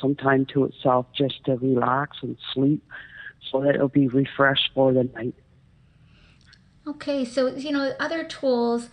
[0.00, 2.84] some time to itself just to relax and sleep
[3.50, 5.34] so that it'll be refreshed for the night.
[6.88, 8.88] Okay, so you know other tools,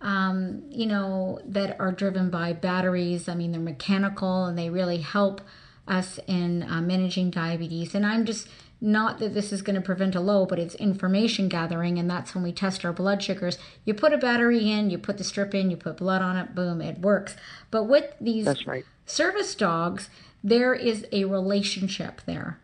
[0.00, 3.28] um, you know that are driven by batteries.
[3.28, 5.40] I mean, they're mechanical and they really help
[5.88, 7.94] us in uh, managing diabetes.
[7.94, 8.48] And I'm just
[8.80, 12.34] not that this is going to prevent a low, but it's information gathering, and that's
[12.34, 13.58] when we test our blood sugars.
[13.84, 16.54] You put a battery in, you put the strip in, you put blood on it,
[16.54, 17.36] boom, it works.
[17.70, 18.84] But with these right.
[19.06, 20.10] service dogs,
[20.44, 22.60] there is a relationship there.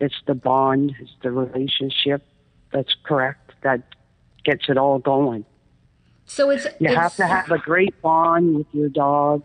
[0.00, 2.22] It's the bond, it's the relationship
[2.72, 3.82] that's correct that
[4.44, 5.44] gets it all going.
[6.24, 9.42] So it's You it's, have to have a great bond with your dog.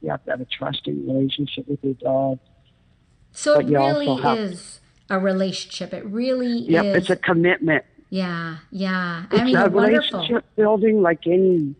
[0.00, 2.38] You have to have a trusting relationship with your dog.
[3.32, 4.06] So it but you really
[4.38, 5.92] is a relationship.
[5.94, 6.96] It really is Yep, is.
[6.96, 7.84] it's a commitment.
[8.10, 9.24] yeah, yeah.
[9.30, 10.20] It's I mean, a wonderful.
[10.20, 11.74] relationship building like anybody.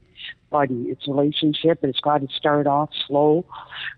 [0.91, 3.45] It's a relationship, and it's got to start off slow.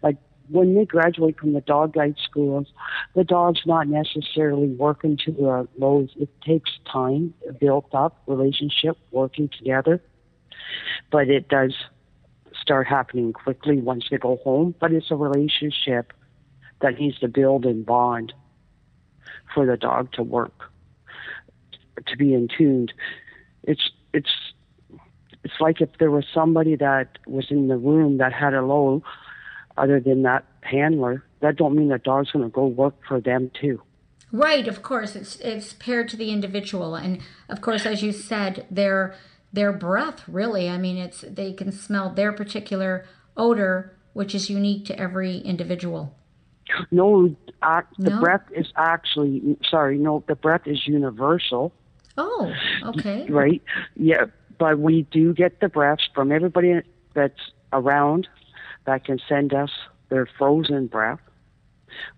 [0.03, 0.17] Like
[0.51, 2.67] when they graduate from the dog guide schools,
[3.15, 6.11] the dog's not necessarily working to the lows.
[6.17, 10.03] It takes time, a built up relationship, working together.
[11.11, 11.75] But it does
[12.61, 14.75] start happening quickly once they go home.
[14.79, 16.13] But it's a relationship
[16.83, 18.33] that needs to build and bond
[19.55, 20.71] for the dog to work,
[22.07, 22.93] to be in tuned.
[23.63, 24.31] It's it's
[25.45, 29.03] it's like if there was somebody that was in the room that had a low
[29.77, 33.81] other than that handler, that don't mean the dog's to go work for them too.
[34.31, 35.15] Right, of course.
[35.15, 39.15] It's it's paired to the individual, and of course, as you said, their
[39.53, 40.23] their breath.
[40.27, 43.05] Really, I mean, it's they can smell their particular
[43.37, 46.15] odor, which is unique to every individual.
[46.91, 48.21] No, uh, the No?
[48.21, 49.99] breath is actually sorry.
[49.99, 51.73] No, the breath is universal,
[52.17, 52.53] Oh,
[52.85, 53.27] okay.
[53.29, 53.63] right?
[53.97, 54.27] Yeah,
[54.59, 56.81] but we do get the breaths from everybody
[57.15, 57.41] that's
[57.73, 58.29] around
[58.85, 59.71] that can send us
[60.09, 61.21] their frozen breath.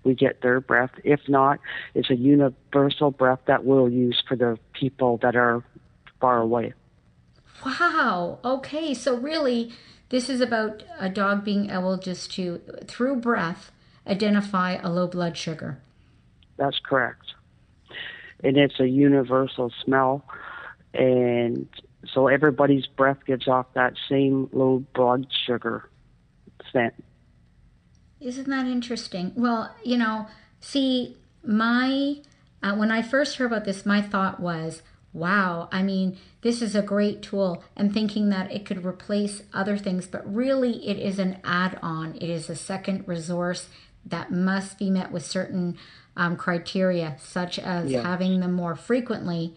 [0.04, 0.90] We get their breath.
[1.02, 1.58] If not,
[1.94, 5.64] it's a universal breath that we'll use for the people that are
[6.20, 6.74] far away.
[7.64, 8.38] Wow.
[8.44, 8.94] Okay.
[8.94, 9.72] So really,
[10.10, 13.72] this is about a dog being able just to, through breath,
[14.06, 15.78] identify a low blood sugar.
[16.56, 17.24] That's correct.
[18.42, 20.24] And it's a universal smell.
[20.92, 21.68] And
[22.12, 25.88] so everybody's breath gives off that same low blood sugar
[26.72, 26.94] scent.
[28.20, 29.32] Isn't that interesting?
[29.36, 30.26] Well, you know,
[30.60, 32.16] see, my
[32.62, 34.80] uh, when I first heard about this, my thought was,
[35.12, 39.76] wow, I mean, this is a great tool, and thinking that it could replace other
[39.76, 42.14] things, but really it is an add on.
[42.16, 43.68] It is a second resource
[44.06, 45.76] that must be met with certain
[46.16, 48.02] um, criteria, such as Yeah.
[48.02, 49.54] having them more frequently.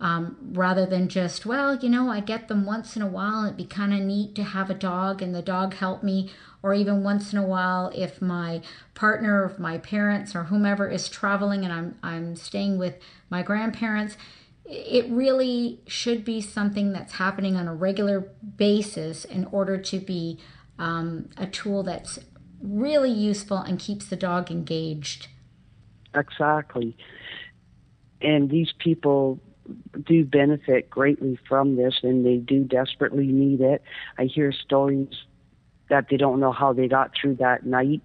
[0.00, 3.44] Um, rather than just, well, you know, I get them once in a while.
[3.44, 6.28] It'd be kind of neat to have a dog and the dog help me.
[6.60, 8.62] Or even once in a while, if my
[8.94, 12.96] partner, or if my parents, or whomever is traveling and I'm, I'm staying with
[13.30, 14.16] my grandparents,
[14.64, 18.20] it really should be something that's happening on a regular
[18.56, 20.38] basis in order to be
[20.80, 22.18] um, a tool that's
[22.62, 25.28] really useful and keeps the dog engaged.
[26.14, 26.96] Exactly.
[28.20, 29.40] And these people
[30.04, 33.82] do benefit greatly from this and they do desperately need it.
[34.18, 35.14] I hear stories
[35.88, 38.00] that they don't know how they got through that night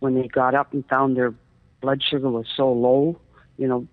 [0.00, 1.34] when they got up and found their
[1.80, 3.20] blood sugar was so low.
[3.58, 3.88] You know,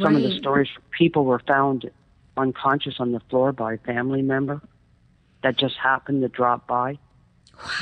[0.00, 1.90] some of the stories people were found
[2.36, 4.60] unconscious on the floor by a family member
[5.42, 6.98] that just happened to drop by.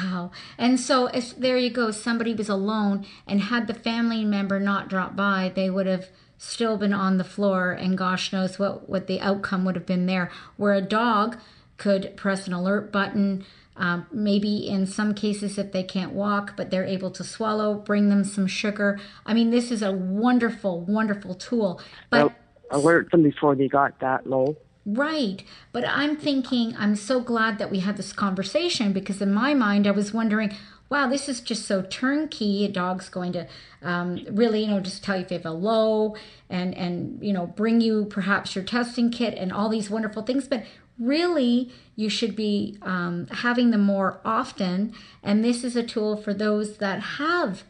[0.00, 0.30] Wow.
[0.58, 4.88] And so if there you go, somebody was alone and had the family member not
[4.88, 6.08] dropped by, they would have
[6.38, 10.06] still been on the floor and gosh knows what, what the outcome would have been
[10.06, 10.30] there.
[10.56, 11.38] Where a dog
[11.78, 13.44] could press an alert button,
[13.76, 18.08] um, maybe in some cases if they can't walk, but they're able to swallow, bring
[18.08, 19.00] them some sugar.
[19.24, 21.80] I mean, this is a wonderful, wonderful tool.
[22.10, 22.32] But
[22.70, 24.56] Alert them before they got that low.
[24.84, 25.44] Right.
[25.70, 29.86] But I'm thinking, I'm so glad that we had this conversation because in my mind,
[29.86, 30.54] I was wondering,
[30.88, 32.64] wow, this is just so turnkey.
[32.64, 33.46] A dog's going to
[33.82, 36.16] um, really, you know, just tell you if you have a low
[36.50, 40.48] and, and, you know, bring you perhaps your testing kit and all these wonderful things.
[40.48, 40.64] But
[40.98, 44.92] really, you should be um, having them more often.
[45.22, 47.62] And this is a tool for those that have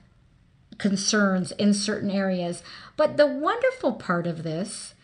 [0.78, 2.62] concerns in certain areas.
[2.96, 4.94] But the wonderful part of this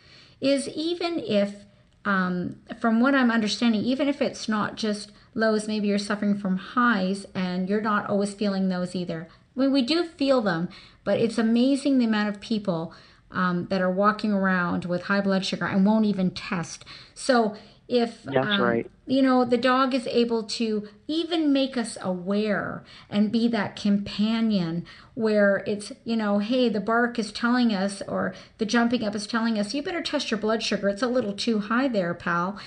[0.40, 1.64] is even if,
[2.04, 6.56] um, from what I'm understanding, even if it's not just lows, maybe you're suffering from
[6.56, 9.28] highs and you're not always feeling those either.
[9.56, 10.68] I mean, we do feel them,
[11.04, 12.94] but it's amazing the amount of people
[13.30, 16.84] um, that are walking around with high blood sugar and won't even test.
[17.14, 17.56] So
[17.88, 18.90] if um, right.
[19.06, 24.84] you know the dog is able to even make us aware and be that companion
[25.14, 29.26] where it's you know hey the bark is telling us or the jumping up is
[29.26, 30.88] telling us you better test your blood sugar.
[30.88, 32.58] It's a little too high there pal.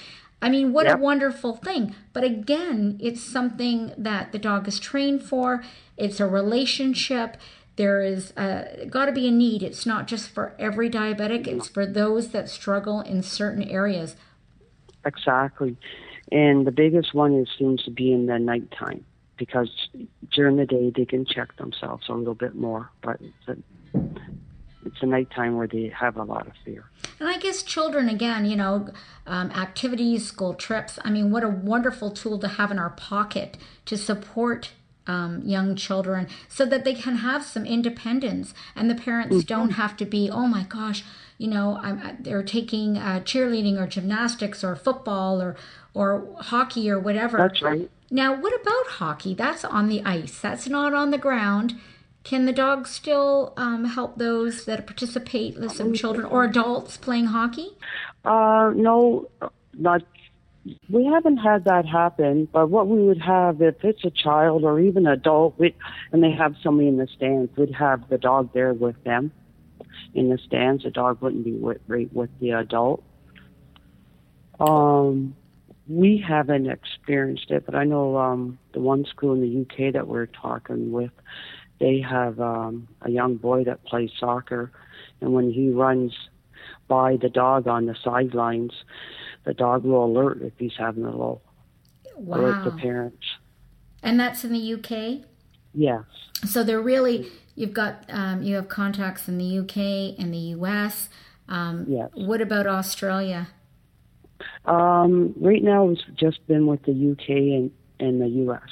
[0.41, 0.97] I mean what Yep.
[0.97, 1.95] a wonderful thing.
[2.13, 5.63] But again it's something that the dog is trained for.
[5.97, 7.37] It's a relationship.
[7.75, 9.61] There is got to be a need.
[9.61, 11.45] It's not just for every diabetic.
[11.45, 14.15] It's for those that struggle in certain areas
[15.05, 15.77] Exactly.
[16.31, 19.03] And the biggest one is seems to be in the nighttime
[19.37, 19.69] because
[20.31, 23.59] during the day they can check themselves a little bit more, but it's
[25.01, 26.85] a, nighttime where they have a lot of fear.
[27.19, 28.89] And I guess children, again, you know,
[29.25, 30.99] um, activities, school trips.
[31.03, 34.71] I mean, what a wonderful tool to have in our pocket to support
[35.07, 39.97] um, young children so that they can have some independence and the parents don't have
[39.97, 41.03] to be, oh my gosh,
[41.37, 45.55] you know, I'm, they're taking uh, cheerleading or gymnastics or football or,
[45.93, 47.37] or hockey or whatever.
[47.37, 47.89] That's right.
[48.11, 49.33] Now, what about hockey?
[49.33, 50.39] That's on the ice.
[50.39, 51.79] That's not on the ground.
[52.23, 57.69] Can the dog still um, help those that participate, some children or adults playing hockey?
[58.23, 59.27] Uh, no,
[59.73, 60.03] not.
[60.89, 64.79] We haven't had that happen, but what we would have if it's a child or
[64.79, 65.75] even adult, we,
[66.11, 69.31] and they have somebody in the stands, we'd have the dog there with them
[70.13, 70.83] in the stands.
[70.83, 73.03] The dog wouldn't be with, right with the adult.
[74.59, 75.35] Um,
[75.87, 80.07] we haven't experienced it, but I know um, the one school in the UK that
[80.07, 81.11] we're talking with,
[81.79, 84.71] they have um, a young boy that plays soccer,
[85.19, 86.13] and when he runs
[86.91, 88.73] by the dog on the sidelines,
[89.45, 91.39] the dog will alert if he's having a low,
[92.17, 93.23] alert the parents.
[94.03, 95.25] And that's in the UK?
[95.73, 96.03] Yes.
[96.45, 101.07] So they're really you've got um, you have contacts in the UK and the US.
[101.47, 102.09] Um, Yes.
[102.13, 103.47] What about Australia?
[104.65, 107.71] Um, right now, it's just been with the UK and,
[108.01, 108.69] and the US.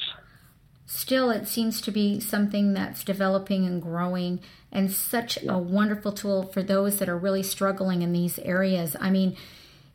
[0.85, 4.41] Still, it seems to be something that's developing and growing,
[4.71, 8.95] and such a wonderful tool for those that are really struggling in these areas.
[8.99, 9.35] I mean,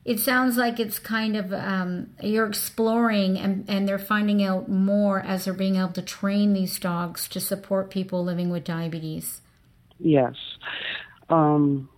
[0.04, 5.20] it sounds like it's kind of um, you're exploring and, and they're finding out more
[5.20, 9.40] as they're being able to train these dogs to support people living with diabetes.
[9.98, 10.34] Yes.
[11.30, 11.88] Um,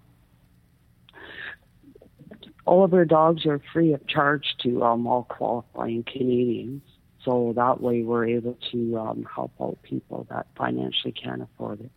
[2.64, 6.82] all of our dogs are free of charge to um, all qualifying Canadians.
[7.24, 11.90] So that way we're able to um, help out people that financially can't afford it.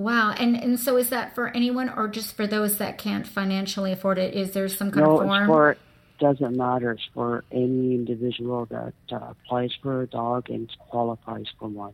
[0.00, 0.30] Wow.
[0.30, 4.16] And and so is that for anyone or just for those that can't financially afford
[4.16, 4.34] it?
[4.34, 5.42] Is there some kind no, of form?
[5.42, 5.76] it's for,
[6.18, 6.92] doesn't matter.
[6.92, 11.92] It's for any individual that uh, applies for a dog and qualifies for one.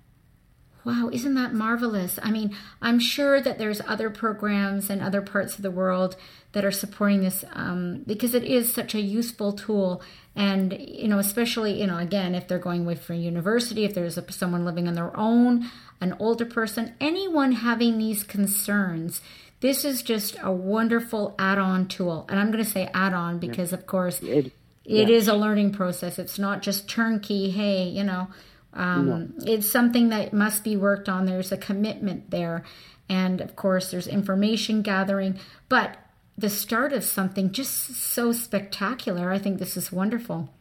[0.85, 2.17] Wow, isn't that marvelous?
[2.23, 6.15] I mean, I'm sure that there's other programs in other parts of the world
[6.53, 10.01] that are supporting this um, because it is such a useful tool.
[10.37, 14.17] And, you know, especially, you know, again, if they're going away for university, if there's
[14.17, 15.69] a, someone living on their own,
[16.01, 19.21] an older person, anyone having these concerns,
[19.61, 22.27] this is just a wonderful add on tool.
[22.29, 24.47] And I'm going to say add on because, of course, It,
[24.85, 25.11] it yes.
[25.11, 26.19] is a learning process.
[26.19, 28.29] It's not just turnkey, hey, you know,
[28.75, 31.25] um, it's something that must be worked on.
[31.25, 32.65] There's a commitment there.
[33.09, 35.39] And of course, there's information gathering.
[35.69, 35.97] But
[36.37, 39.31] the start of something just so spectacular.
[39.31, 40.53] I think this is wonderful.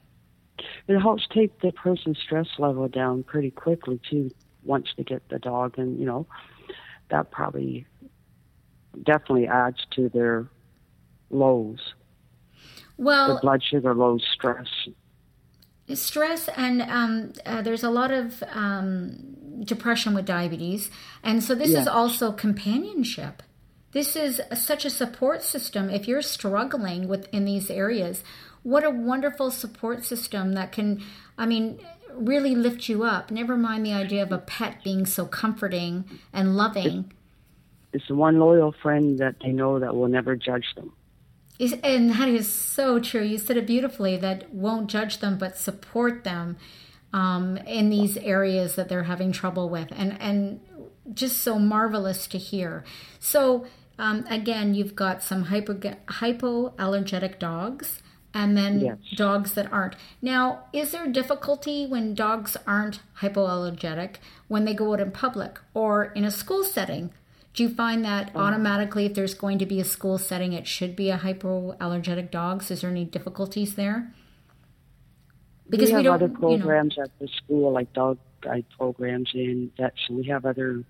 [0.88, 4.32] it helps take the person's stress level down pretty quickly too
[4.66, 6.26] once they get the dog and you know
[7.10, 7.86] that probably
[9.04, 10.48] definitely adds to their
[11.30, 11.94] lows.
[12.98, 14.68] Well, their blood sugar lows stress.
[15.94, 20.90] Stress and um, uh, there's a lot of um, depression with diabetes
[21.22, 23.44] and so this is also companionship.
[23.92, 25.90] This is such a support system.
[25.90, 28.24] If you're struggling with in these areas
[28.66, 31.02] what a wonderful support system that can
[31.38, 31.80] i mean
[32.18, 36.04] really lift you up never mind the idea of a pet being so comforting
[36.34, 37.12] and loving
[37.94, 40.92] it's the one loyal friend that they know that will never judge them
[41.58, 43.22] Is- And that is so true.
[43.24, 46.58] You said it beautifully that won't judge them, but support them
[47.14, 49.88] um, in these areas that they're having trouble with.
[49.96, 50.60] And, and
[51.14, 52.84] just so marvelous to hear.
[53.20, 53.66] So,
[53.98, 58.02] um, again, you've got some hypo, hypoallergenic dogs
[58.36, 58.98] and then Yes.
[59.16, 59.96] dogs that aren't.
[60.22, 64.18] Now, is there difficulty when dogs aren't hypoallergenic
[64.50, 67.12] when they go out in public or in a school setting?
[67.54, 68.42] Do you find that oh.
[68.42, 72.70] automatically, if there's going to be a school setting, it should be a hypoallergenic dogs?
[72.70, 74.14] Is there any difficulties there?
[75.70, 79.72] Because we have other you know- programs at the school like dog guide programs and
[79.76, 80.84] vets and we have other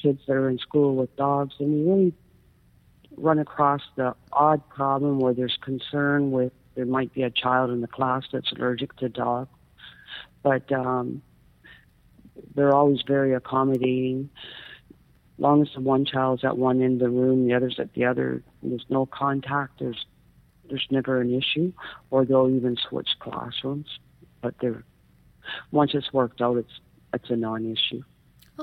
[0.00, 2.14] kids that are in school with dogs and we really
[3.16, 7.80] run across the odd problem where there's concern with there might be a child in
[7.80, 9.48] the class that's allergic to dog.
[10.42, 11.22] But um
[12.54, 14.30] they're always very accommodating.
[15.38, 18.04] Long as the one child's at one end of the room the other's at the
[18.04, 20.06] other there's no contact there's
[20.68, 21.72] there's never an issue.
[22.10, 23.88] Or they'll even switch classrooms.
[24.40, 24.84] But they're
[25.72, 26.80] once it's worked out it's
[27.12, 28.02] it's a non-issue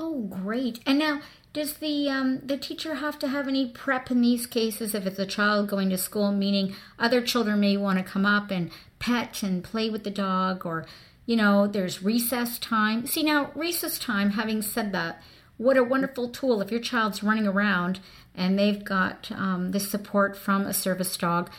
[0.00, 0.78] Oh, great!
[0.86, 1.22] And now,
[1.52, 5.18] does the um, the teacher have to have any prep in these cases if it's
[5.18, 6.30] a child going to school?
[6.30, 8.70] Meaning, other children may want to come up and
[9.00, 10.86] pet and play with the dog, or
[11.26, 13.08] you know, there's recess time.
[13.08, 14.30] See now, recess time.
[14.30, 15.20] Having said that,
[15.56, 17.98] what a wonderful tool if your child's running around
[18.36, 21.50] and they've got um, this support from a service dog.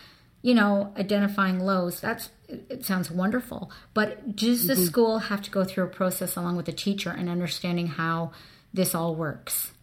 [0.41, 1.99] You know, identifying lows.
[1.99, 3.71] That's it sounds wonderful.
[3.93, 7.29] But does the school have to go through a process along with the teacher and
[7.29, 8.31] understanding how
[8.73, 9.73] this all works?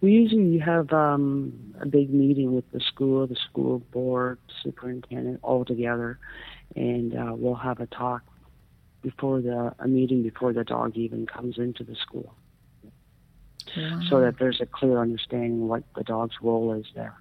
[0.00, 5.64] we usually have um a big meeting with the school the school board superintendent all
[5.64, 6.18] together
[6.76, 8.22] and uh, we'll have a talk
[9.02, 12.34] before the a meeting before the dog even comes into the school
[14.08, 17.14] so that there's a clear understanding what the dog's role is there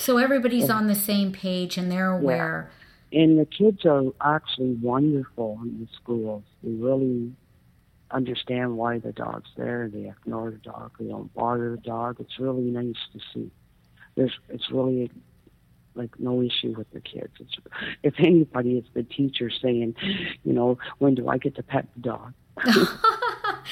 [0.00, 2.70] So everybody's on the same page and they're aware.
[3.12, 6.42] And the kids are actually wonderful in the schools.
[6.62, 7.32] They really
[8.10, 9.90] understand why the dog's there.
[9.92, 10.92] They ignore the dog.
[10.98, 12.16] They don't bother the dog.
[12.18, 13.50] It's really nice to see.
[14.16, 15.10] There's, it's really
[15.94, 17.34] like no issue with the kids.
[17.38, 17.56] It's,
[18.02, 19.96] if anybody, it's the teacher saying,
[20.44, 22.32] you know, when do I get to pet the dog?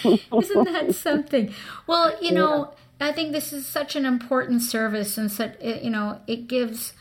[0.04, 1.54] Isn't that something?
[1.86, 6.20] Well, you know, I think this is such an important service, and such you know,
[6.26, 6.94] it gives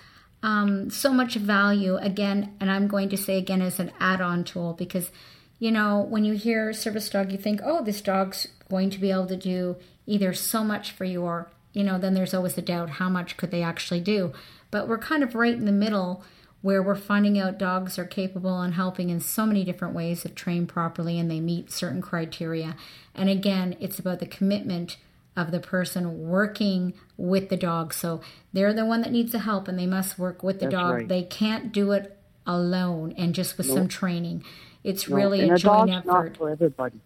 [0.43, 1.98] um, so much value.
[1.98, 5.12] Again, and I'm going to say again as an add-on tool because
[5.60, 9.12] you know, when you hear service dog, you think, oh, this dog's going to be
[9.12, 9.76] able to do
[10.06, 13.38] either so much for you or, you know, then there's always a doubt how much
[13.38, 14.32] could they actually do.
[14.70, 16.24] But we're kind of right in the middle
[16.62, 20.36] where we're finding out dogs are capable and helping in so many different ways if
[20.36, 22.76] trained properly and they meet certain criteria.
[23.16, 24.98] And again, it's about the commitment
[25.38, 27.94] of the person working with the dog.
[27.94, 28.20] So
[28.52, 30.94] they're the one that needs the help and they must work with the That's dog.
[30.96, 31.08] right.
[31.08, 33.78] They can't do it alone and just with Nope.
[33.78, 34.44] some training.
[34.84, 36.30] It's No, really and a joint dog's effort.
[36.30, 37.00] not for everybody.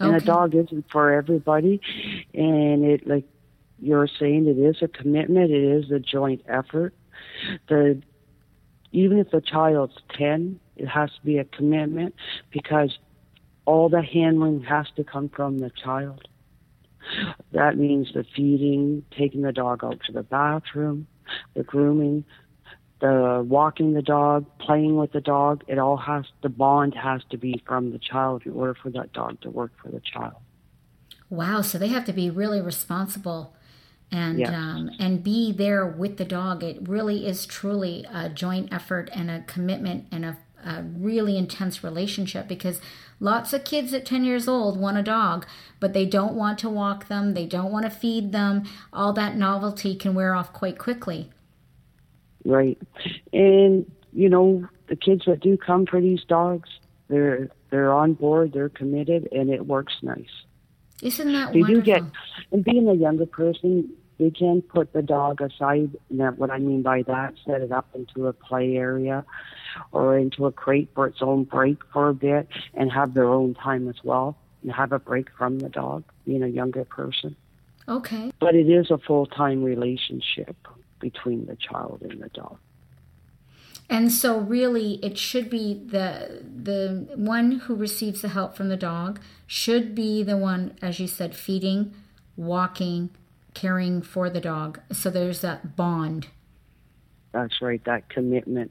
[0.00, 0.08] Okay.
[0.08, 1.80] And a dog isn't for everybody.
[2.32, 3.24] And it, like
[3.80, 5.50] you're saying, it is a commitment.
[5.50, 6.94] It is a joint effort.
[7.68, 8.00] The
[8.92, 12.14] even if the child's ten, it has to be a commitment
[12.52, 12.96] because
[13.64, 16.28] all the handling has to come from the child.
[17.52, 21.06] That means the feeding, taking the dog out to the bathroom,
[21.54, 22.24] the grooming,
[23.00, 25.64] the walking the dog, playing with the dog.
[25.68, 29.12] It all has the bond has to be from the child in order for that
[29.12, 30.34] dog to work for the child.
[31.30, 33.54] Wow, so they have to be really responsible
[34.10, 34.50] and Yes.
[34.50, 36.62] um, and be there with the dog.
[36.62, 41.84] It really is truly a joint effort and a commitment and a, a really intense
[41.84, 42.80] relationship because
[43.20, 45.46] lots of kids at 10 years old want a dog,
[45.80, 48.64] but they don't want to walk them, they don't want to feed them.
[48.92, 51.30] All that novelty can wear off quite quickly.
[52.44, 52.78] Right.
[53.32, 56.68] And you know, the kids that do come for these dogs,
[57.08, 60.26] they're they're on board, they're committed and it works nice.
[61.02, 61.82] Isn't that They wonderful?
[61.82, 62.02] do get
[62.52, 66.58] and being a younger person, they can put the dog aside and that what I
[66.58, 69.24] mean by that, set it up into a play area
[69.92, 73.54] or into a crate for its own break for a bit and have their own
[73.54, 77.36] time as well and have a break from the dog, being a younger person.
[77.88, 78.32] okay.
[78.40, 80.56] But it is a full time relationship
[81.00, 82.58] between the child and the dog.
[83.90, 88.76] And so really it should be the the one who receives the help from the
[88.76, 91.94] dog should be the one as you said feeding,
[92.36, 93.10] walking,
[93.52, 94.80] caring for the dog.
[94.90, 96.28] So there's that bond.
[97.32, 98.70] That's right, that commitment.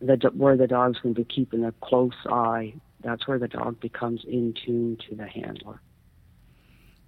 [0.00, 2.74] The where the dog's going to be keeping a close eye.
[3.02, 5.80] That's where the dog becomes in tune to the handler.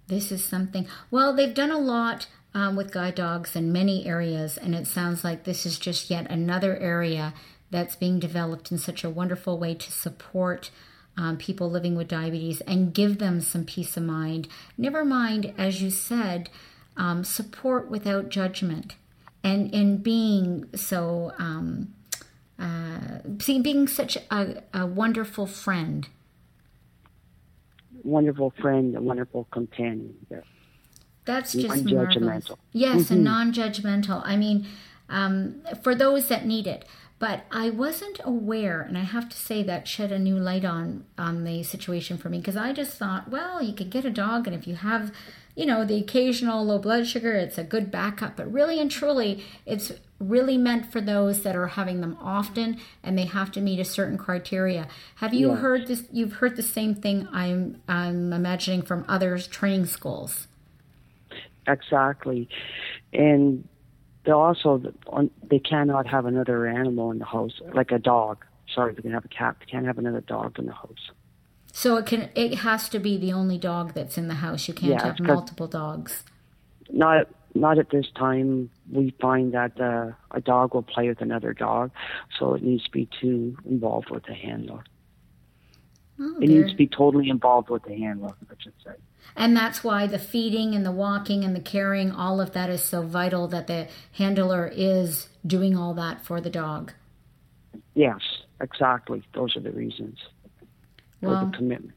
[0.07, 0.87] This is something.
[1.11, 5.23] Well, they've done a lot um, with guide dogs in many areas, and it sounds
[5.23, 7.33] like this is just yet another area
[7.69, 10.71] that's being developed in such a wonderful way to support
[11.17, 14.47] um, people living with diabetes and give them some peace of mind.
[14.77, 16.49] Never mind, as you said,
[16.95, 18.95] um, support without judgment,
[19.43, 21.33] and in being so.
[21.37, 21.93] Um,
[22.59, 26.07] uh, see, being such a, a wonderful friend
[28.03, 30.15] Wonderful friend, a wonderful companion.
[30.29, 30.41] Yeah.
[31.25, 32.21] That's just Non-judgmental.
[32.21, 32.51] marvelous.
[32.71, 34.21] Yes, and non-judgmental.
[34.23, 34.65] I mean,
[35.09, 36.85] um, for those that need it.
[37.19, 41.05] But I wasn't aware, and I have to say that shed a new light on
[41.17, 44.45] on the situation for me because I just thought, well, you could get a dog,
[44.45, 45.11] and if you have,
[45.55, 48.37] you know, the occasional low blood sugar, it's a good backup.
[48.37, 53.17] But really and truly, it's really meant for those that are having them often, and
[53.17, 54.87] they have to meet a certain criteria.
[55.15, 55.55] Have you Yeah.
[55.55, 56.07] heard this?
[56.11, 57.27] You've heard the same thing.
[57.31, 60.47] I'm I'm imagining from others training schools.
[61.67, 62.49] Exactly.
[63.13, 63.67] And
[64.25, 64.81] they also
[65.49, 68.45] they cannot have another animal in the house, like a dog.
[68.73, 69.57] Sorry, they can have a cat.
[69.59, 71.11] They can't have another dog in the house.
[71.71, 74.67] So it can it has to be the only dog that's in the house.
[74.67, 76.23] You can't Yeah, have multiple dogs.
[76.89, 77.27] Not
[77.59, 78.69] not at this time.
[78.91, 81.91] We find that uh, a dog will play with another dog,
[82.37, 84.83] so it needs to be too involved with the handler.
[86.19, 88.93] Oh, It needs to be totally involved with the handler, I should say.
[89.35, 92.81] and that's why the feeding and the walking and the caring, all of that is
[92.81, 96.93] so vital that the handler is doing all that for the dog.
[97.93, 98.19] Yes,
[98.59, 99.21] exactly.
[99.33, 100.17] Those are the reasons
[101.21, 101.93] for Well, the commitment.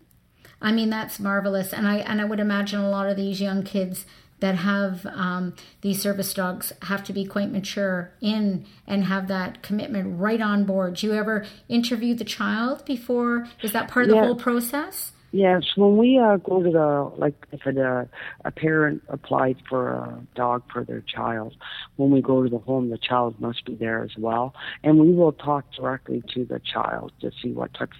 [0.60, 3.62] I mean that's marvelous, and I and I would imagine a lot of these young
[3.62, 4.04] kids
[4.40, 9.62] that have um, these service dogs have to be quite mature in and have that
[9.62, 10.96] commitment right on board.
[10.96, 13.46] Do you ever interview the child before?
[13.62, 15.12] Is that part of the whole process?
[15.32, 18.08] Yes, when we uh, go to the like if a,
[18.44, 21.54] a parent applied for a dog for their child,
[21.96, 25.12] when we go to the home, the child must be there as well, and we
[25.12, 27.90] will talk directly to the child to see what type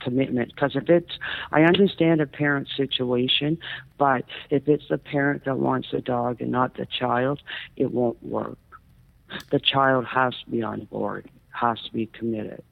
[0.00, 0.52] commitment.
[0.54, 1.18] Because if it's,
[1.52, 3.58] I understand a parent's situation,
[3.98, 7.40] but if it's the parent that wants the dog and not the child,
[7.76, 8.58] it won't work.
[9.50, 12.62] The child has to be on board, has to be committed.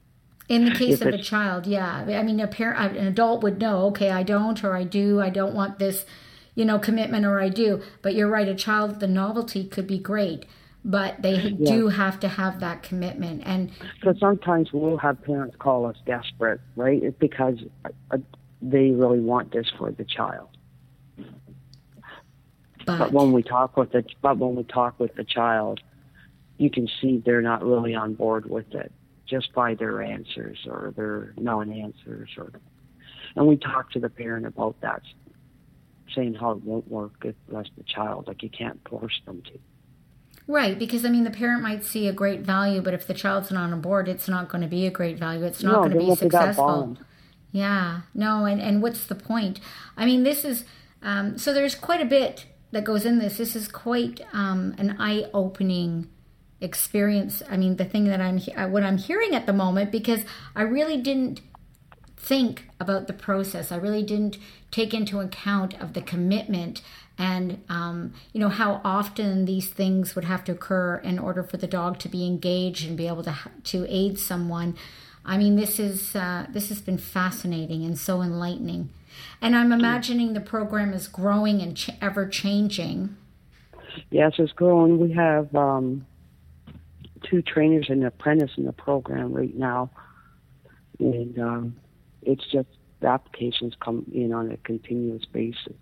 [0.47, 2.05] In the case If of a child, yeah.
[2.07, 5.31] I mean, a parent, an adult would know, okay, I don't, or I do, I
[5.31, 6.05] don't want this,
[6.53, 7.81] you know, commitment, or I do.
[8.03, 10.45] But you're right, a child, the novelty could be great.
[10.85, 11.71] But they yeah.
[11.71, 13.41] do have to have that commitment.
[13.43, 17.01] And because sometimes we'll have parents call us desperate, right?
[17.01, 17.57] It's because
[18.11, 18.17] uh,
[18.61, 20.49] they really want this for the child.
[22.85, 25.79] But, but when we talk with the but when we talk with the child,
[26.59, 28.91] you can see they're not really on board with it
[29.27, 32.51] just by their answers or their non-answers or
[33.35, 35.01] and we talk to the parent about that
[36.13, 39.53] saying how it won't work unless the child like you can't force them to
[40.47, 43.51] Right, because I mean, the parent might see a great value, but if the child's
[43.51, 45.43] not on board, it's not going to be a great value.
[45.43, 46.97] It's not no, going to be successful.
[47.51, 49.59] Yeah, no, and and what's the point?
[49.97, 50.65] I mean, this is
[51.01, 53.37] um, so there's quite a bit that goes in this.
[53.37, 56.09] This is quite um, an eye-opening
[56.61, 57.41] experience.
[57.49, 58.39] I mean, the thing that I'm
[58.71, 60.25] what I'm hearing at the moment because
[60.55, 61.41] I really didn't
[62.17, 63.71] think about the process.
[63.71, 64.37] I really didn't
[64.71, 66.81] take into account of the commitment
[67.17, 71.57] and um, you know how often these things would have to occur in order for
[71.57, 74.75] the dog to be engaged and be able to to aid someone.
[75.25, 78.89] I mean, this is uh, this has been fascinating and so enlightening.
[79.41, 83.15] And I'm imagining the program is growing and ch- ever changing.
[84.11, 84.99] Yes, it's growing.
[84.99, 86.05] We have um,
[87.29, 89.89] two trainers and an apprentice in the program right now,
[90.99, 91.75] and um,
[92.21, 92.67] it's just
[92.99, 95.77] the applications come in on a continuous basis.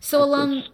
[0.00, 0.64] So along,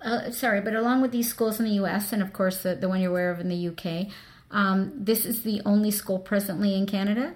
[0.00, 2.12] uh, sorry, but along with these schools in the U.S.
[2.12, 4.10] and of course the, the one you're aware of in the U.K.,
[4.50, 7.34] um, this is the only school presently in Canada.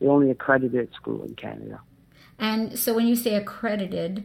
[0.00, 1.80] The only accredited school in Canada.
[2.38, 4.24] And so when you say accredited,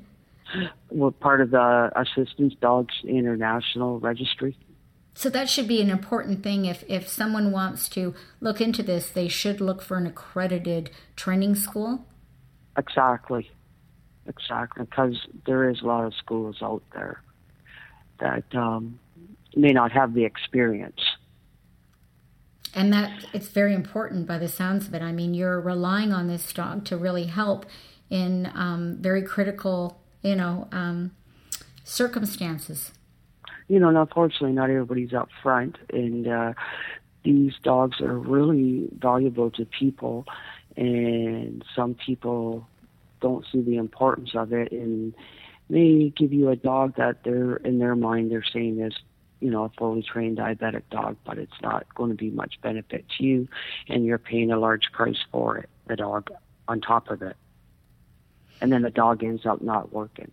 [0.92, 4.58] we're part of the Assistance Dogs International Registry.
[5.16, 6.66] So that should be an important thing.
[6.66, 11.56] If if someone wants to look into this, they should look for an accredited training
[11.56, 12.06] school.
[12.78, 13.52] Exactly.
[14.28, 17.22] Exactly, because there is a lot of schools out there
[18.20, 19.00] that um,
[19.56, 21.02] may not have the experience.
[22.74, 25.02] And that it's very important by the sounds of it.
[25.02, 27.66] I mean, you're relying on this dog to really help
[28.10, 31.12] in um, very critical, you know, um,
[31.84, 32.92] circumstances.
[33.68, 36.54] You know, unfortunately, not everybody's up front, and uh,
[37.24, 40.26] these dogs are really valuable to people,
[40.76, 42.68] and some people
[43.24, 44.72] don't see the importance of it.
[44.72, 45.16] And
[45.70, 48.94] may give you a dog that they're in their mind they're saying is
[49.40, 53.06] you know a fully trained diabetic dog but it's not going to be much benefit
[53.18, 53.48] to you
[53.88, 56.30] and you're paying a large price for it the dog
[56.68, 57.36] on top of it.
[58.62, 60.32] And then the dog ends up not working.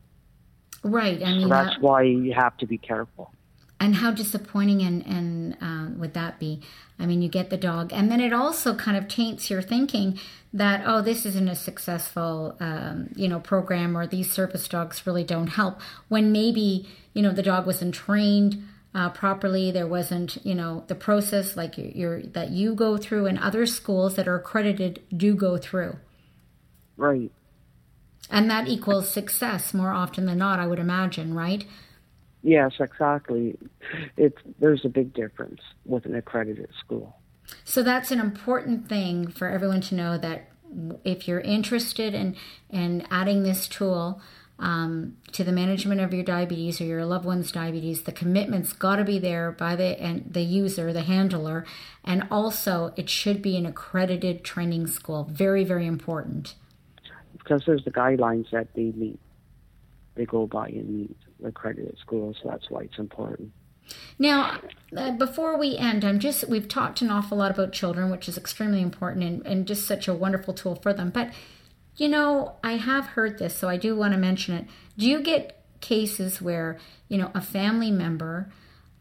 [0.83, 3.33] Right i mean so that's that, why you have to be careful
[3.81, 6.63] and how disappointing and, and uh, would that be?
[6.99, 10.21] I mean you get the dog and then it also kind of taints your thinking
[10.53, 15.25] that oh this isn't a successful um, you know program or these service dogs really
[15.25, 18.63] don't help when maybe you know the dog wasn't trained
[18.95, 19.71] uh, properly.
[19.71, 23.67] There wasn't you know the process like you're, you're that you go through and other
[23.67, 25.97] schools that are accredited do go through.
[26.97, 27.31] Right.
[28.29, 31.65] And that equals success more often than not i would imagine right
[32.43, 33.59] yes exactly.
[34.17, 37.17] It's there's a big difference with an accredited school.
[37.65, 40.51] So that's an important thing for everyone to know that
[41.05, 42.37] if you're interested in,
[42.69, 44.21] in adding this tool
[44.59, 48.97] um, to the management of your diabetes or your loved one's diabetes, the commitment's got
[48.97, 51.65] to be there by the and the user, the handler,
[52.05, 55.25] and also it should be an accredited training school.
[55.31, 56.55] Very, very important.
[57.33, 59.19] Because there's the guidelines that they meet,
[60.15, 62.37] they go by and meet accredited schools.
[62.43, 63.53] So that's why it's important.
[64.19, 64.61] Now,
[64.97, 68.39] uh, before we end, I'm just we've talked an awful lot about children, which is
[68.39, 71.11] extremely important and, and just such a wonderful tool for them.
[71.11, 71.33] But
[71.97, 74.67] you know, I have heard this, so I do want to mention it.
[74.97, 76.79] Do you get cases where
[77.09, 78.53] you know a family member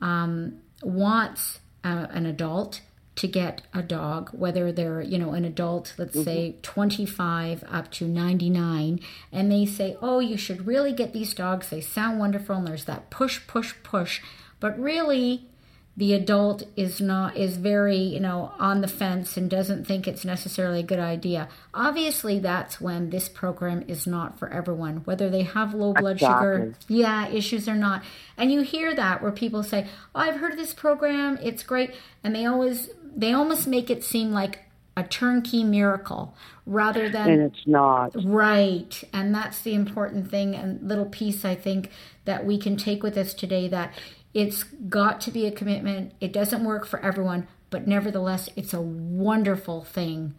[0.01, 2.81] um, wants uh, an adult
[3.19, 6.23] to get a dog, whether they're, you know, an adult, let's mm-hmm.
[6.23, 9.01] say 25 up to 99,
[9.33, 11.69] and they say, oh, you should really get these dogs.
[11.69, 14.21] They sound wonderful, and there's that push, push, push.
[14.61, 15.49] But really,
[15.97, 20.23] the adult is not is very you know on the fence and doesn't think it's
[20.23, 21.49] necessarily a good idea.
[21.73, 26.47] Obviously that's when this program is not for everyone whether they have low blood exactly.
[26.47, 28.03] sugar yeah issues or not.
[28.37, 31.37] And you hear that where people say oh i've heard of this program.
[31.41, 31.91] It's great.
[32.23, 34.59] And they always they almost make it seem like
[34.95, 36.33] a turnkey miracle
[36.65, 38.11] rather than and it's not.
[38.23, 39.03] Right.
[39.11, 41.89] And that's the important thing and little piece i think
[42.25, 43.91] that we can take with us today that
[44.33, 46.13] it's got to be a commitment.
[46.19, 50.35] It doesn't work for everyone, but nevertheless, it's a wonderful thing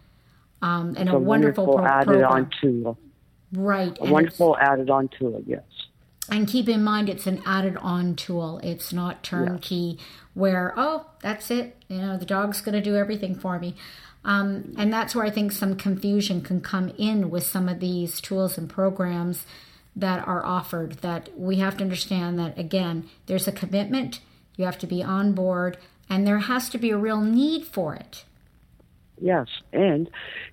[0.62, 2.32] um, and a, a, wonderful, wonderful pro- added program.
[2.32, 2.98] on tool.
[3.52, 3.96] Right.
[4.00, 5.62] A wonderful added on tool, yes.
[6.30, 8.60] And keep in mind, it's an added on tool.
[8.62, 9.98] It's not turnkey,
[10.34, 11.76] where, oh, that's it.
[11.88, 13.74] You know, the dog's going to do everything for me.
[14.24, 18.20] Um, and that's where I think some confusion can come in with some of these
[18.20, 19.44] tools and programs
[20.00, 20.94] that are offered.
[21.02, 24.20] That we have to understand that, again, there's a commitment,
[24.56, 25.78] you have to be on board,
[26.08, 28.24] and there has to be a real need for it.
[29.20, 30.10] Yes, and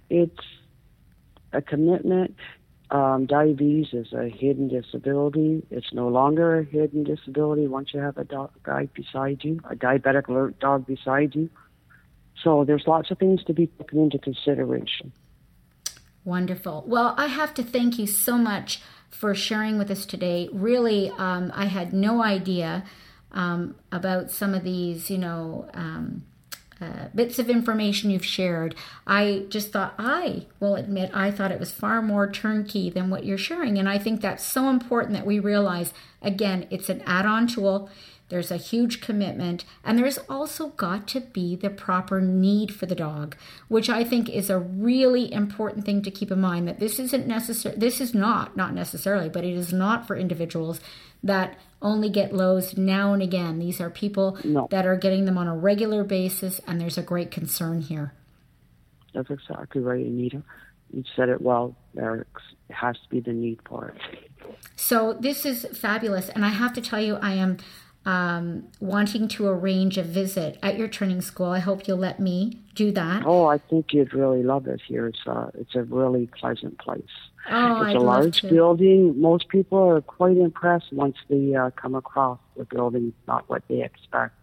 [0.10, 0.46] it's
[1.54, 2.36] a commitment.
[2.90, 5.64] Um, diabetes is a hidden disability.
[5.70, 8.52] It's no longer a hidden disability once you have a dog
[8.94, 11.50] beside you, a diabetic alert dog beside you.
[12.44, 15.12] So there's lots of things to be taken into consideration.
[16.28, 16.84] Wonderful.
[16.86, 20.50] Well, I have to thank you so much for sharing with us today.
[20.52, 22.84] Really, um, I had no idea
[23.32, 26.26] um, about some of these, you know, um,
[26.82, 28.76] uh, bits of information you've shared.
[29.08, 33.24] I just thought, I will admit, I thought it was far more turnkey than what
[33.24, 33.78] you're sharing.
[33.78, 37.90] And I think that's so important that we realize again, it's an add on tool.
[38.30, 42.96] There's a huge commitment, and there's also got to be the proper need for the
[42.96, 43.38] dog,
[43.70, 47.26] which I think is a really important thing to keep in mind that this isn't
[47.26, 47.78] necessary.
[47.78, 50.82] This is not, not necessarily, but it is not for individuals
[51.24, 53.60] that only get lows now and again.
[53.60, 54.68] These are people no.
[54.72, 58.14] that are getting them on a regular basis, and there's a great concern here.
[59.14, 60.44] That's exactly right, Anita.
[60.92, 61.76] You said it well.
[61.94, 62.26] There
[62.70, 64.28] has to be the need for it.
[64.76, 67.58] So this is fabulous, and I have to tell you, I am
[68.08, 71.48] um, wanting to arrange a visit at your training school.
[71.48, 73.24] I hope you'll let me do that.
[73.26, 75.08] Oh, I think you'd really love it here.
[75.08, 77.04] It's a, uh, it's a really pleasant place.
[77.50, 79.20] Oh, it's I'd a large building.
[79.20, 83.84] Most people are quite impressed once they uh, come across the building, not what they
[83.84, 84.34] expect.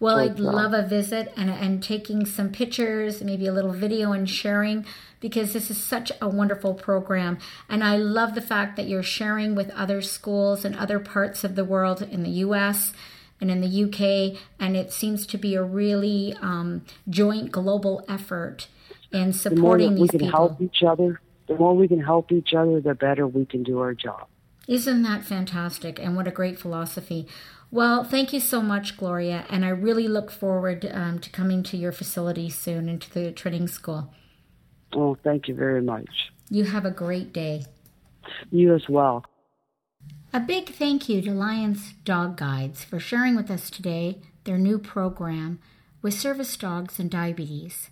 [0.00, 4.28] Well, I'd love a visit and, and taking some pictures, maybe a little video and
[4.28, 4.84] sharing
[5.20, 7.38] because this is such a wonderful program.
[7.68, 11.54] And I love the fact that you're sharing with other schools and other parts of
[11.54, 12.92] the world in the US
[13.40, 14.38] and in the UK.
[14.60, 18.68] And it seems to be a really um, joint global effort
[19.12, 20.48] in supporting the these we can people.
[20.48, 23.78] help each other, the more we can help each other, the better we can do
[23.80, 24.26] our job.
[24.66, 25.98] Isn't that fantastic?
[25.98, 27.28] And what a great philosophy.
[27.74, 31.76] Well, thank you so much, Gloria, and I really look forward um, to coming to
[31.76, 34.14] your facility soon and to the training school.
[34.94, 36.08] Oh, thank you very much.
[36.48, 37.64] You have a great day.
[38.52, 39.24] You as well.
[40.32, 44.78] A big thank you to Lions Dog Guides for sharing with us today their new
[44.78, 45.58] program
[46.00, 47.90] with service dogs and diabetes.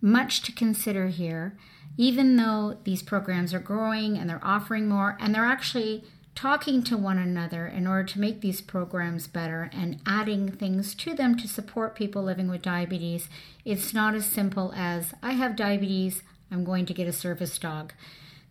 [0.00, 1.58] Much to consider here,
[1.98, 6.04] even though these programs are growing and they're offering more, and they're actually
[6.34, 11.14] talking to one another in order to make these programs better and adding things to
[11.14, 13.28] them to support people living with diabetes.
[13.64, 17.92] It's not as simple as I have diabetes, I'm going to get a service dog.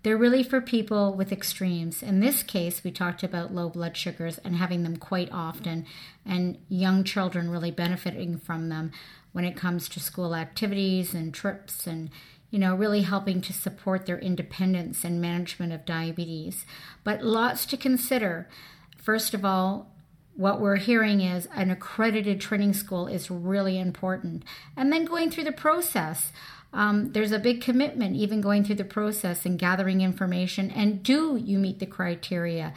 [0.04, 2.02] They're really for people with extremes.
[2.02, 5.86] In this case, we talked about low blood sugars and having them quite often,
[6.26, 8.92] and young children really benefiting from them
[9.34, 12.10] when it comes to school activities and trips and
[12.52, 16.66] you know, really helping to support their independence and management of diabetes.
[17.04, 18.50] But lots to consider.
[18.98, 19.92] First of all,
[20.36, 24.44] what we're hearing is an accredited training school is really important.
[24.78, 26.32] And then going through the process.
[26.72, 30.70] Um, there's a big commitment, even going through the process and gathering information.
[30.72, 32.74] And do you meet the criteria?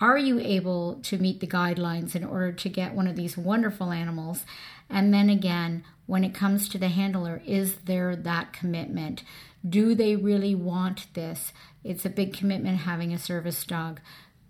[0.00, 3.92] Are you able to meet the guidelines in order to get one of these wonderful
[3.92, 4.44] animals?
[4.90, 9.22] And then again, when it comes to the handler, is there that commitment?
[9.66, 11.52] Do they really want this?
[11.82, 14.00] It's a big commitment having a service dog,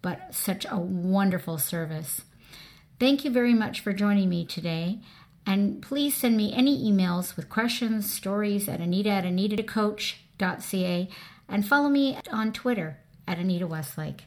[0.03, 2.23] but such a wonderful service.
[2.99, 5.01] Thank you very much for joining me today.
[5.47, 11.09] And please send me any emails with questions, stories at anita at anitacoach.ca
[11.49, 14.25] and follow me on Twitter at Anita Westlake.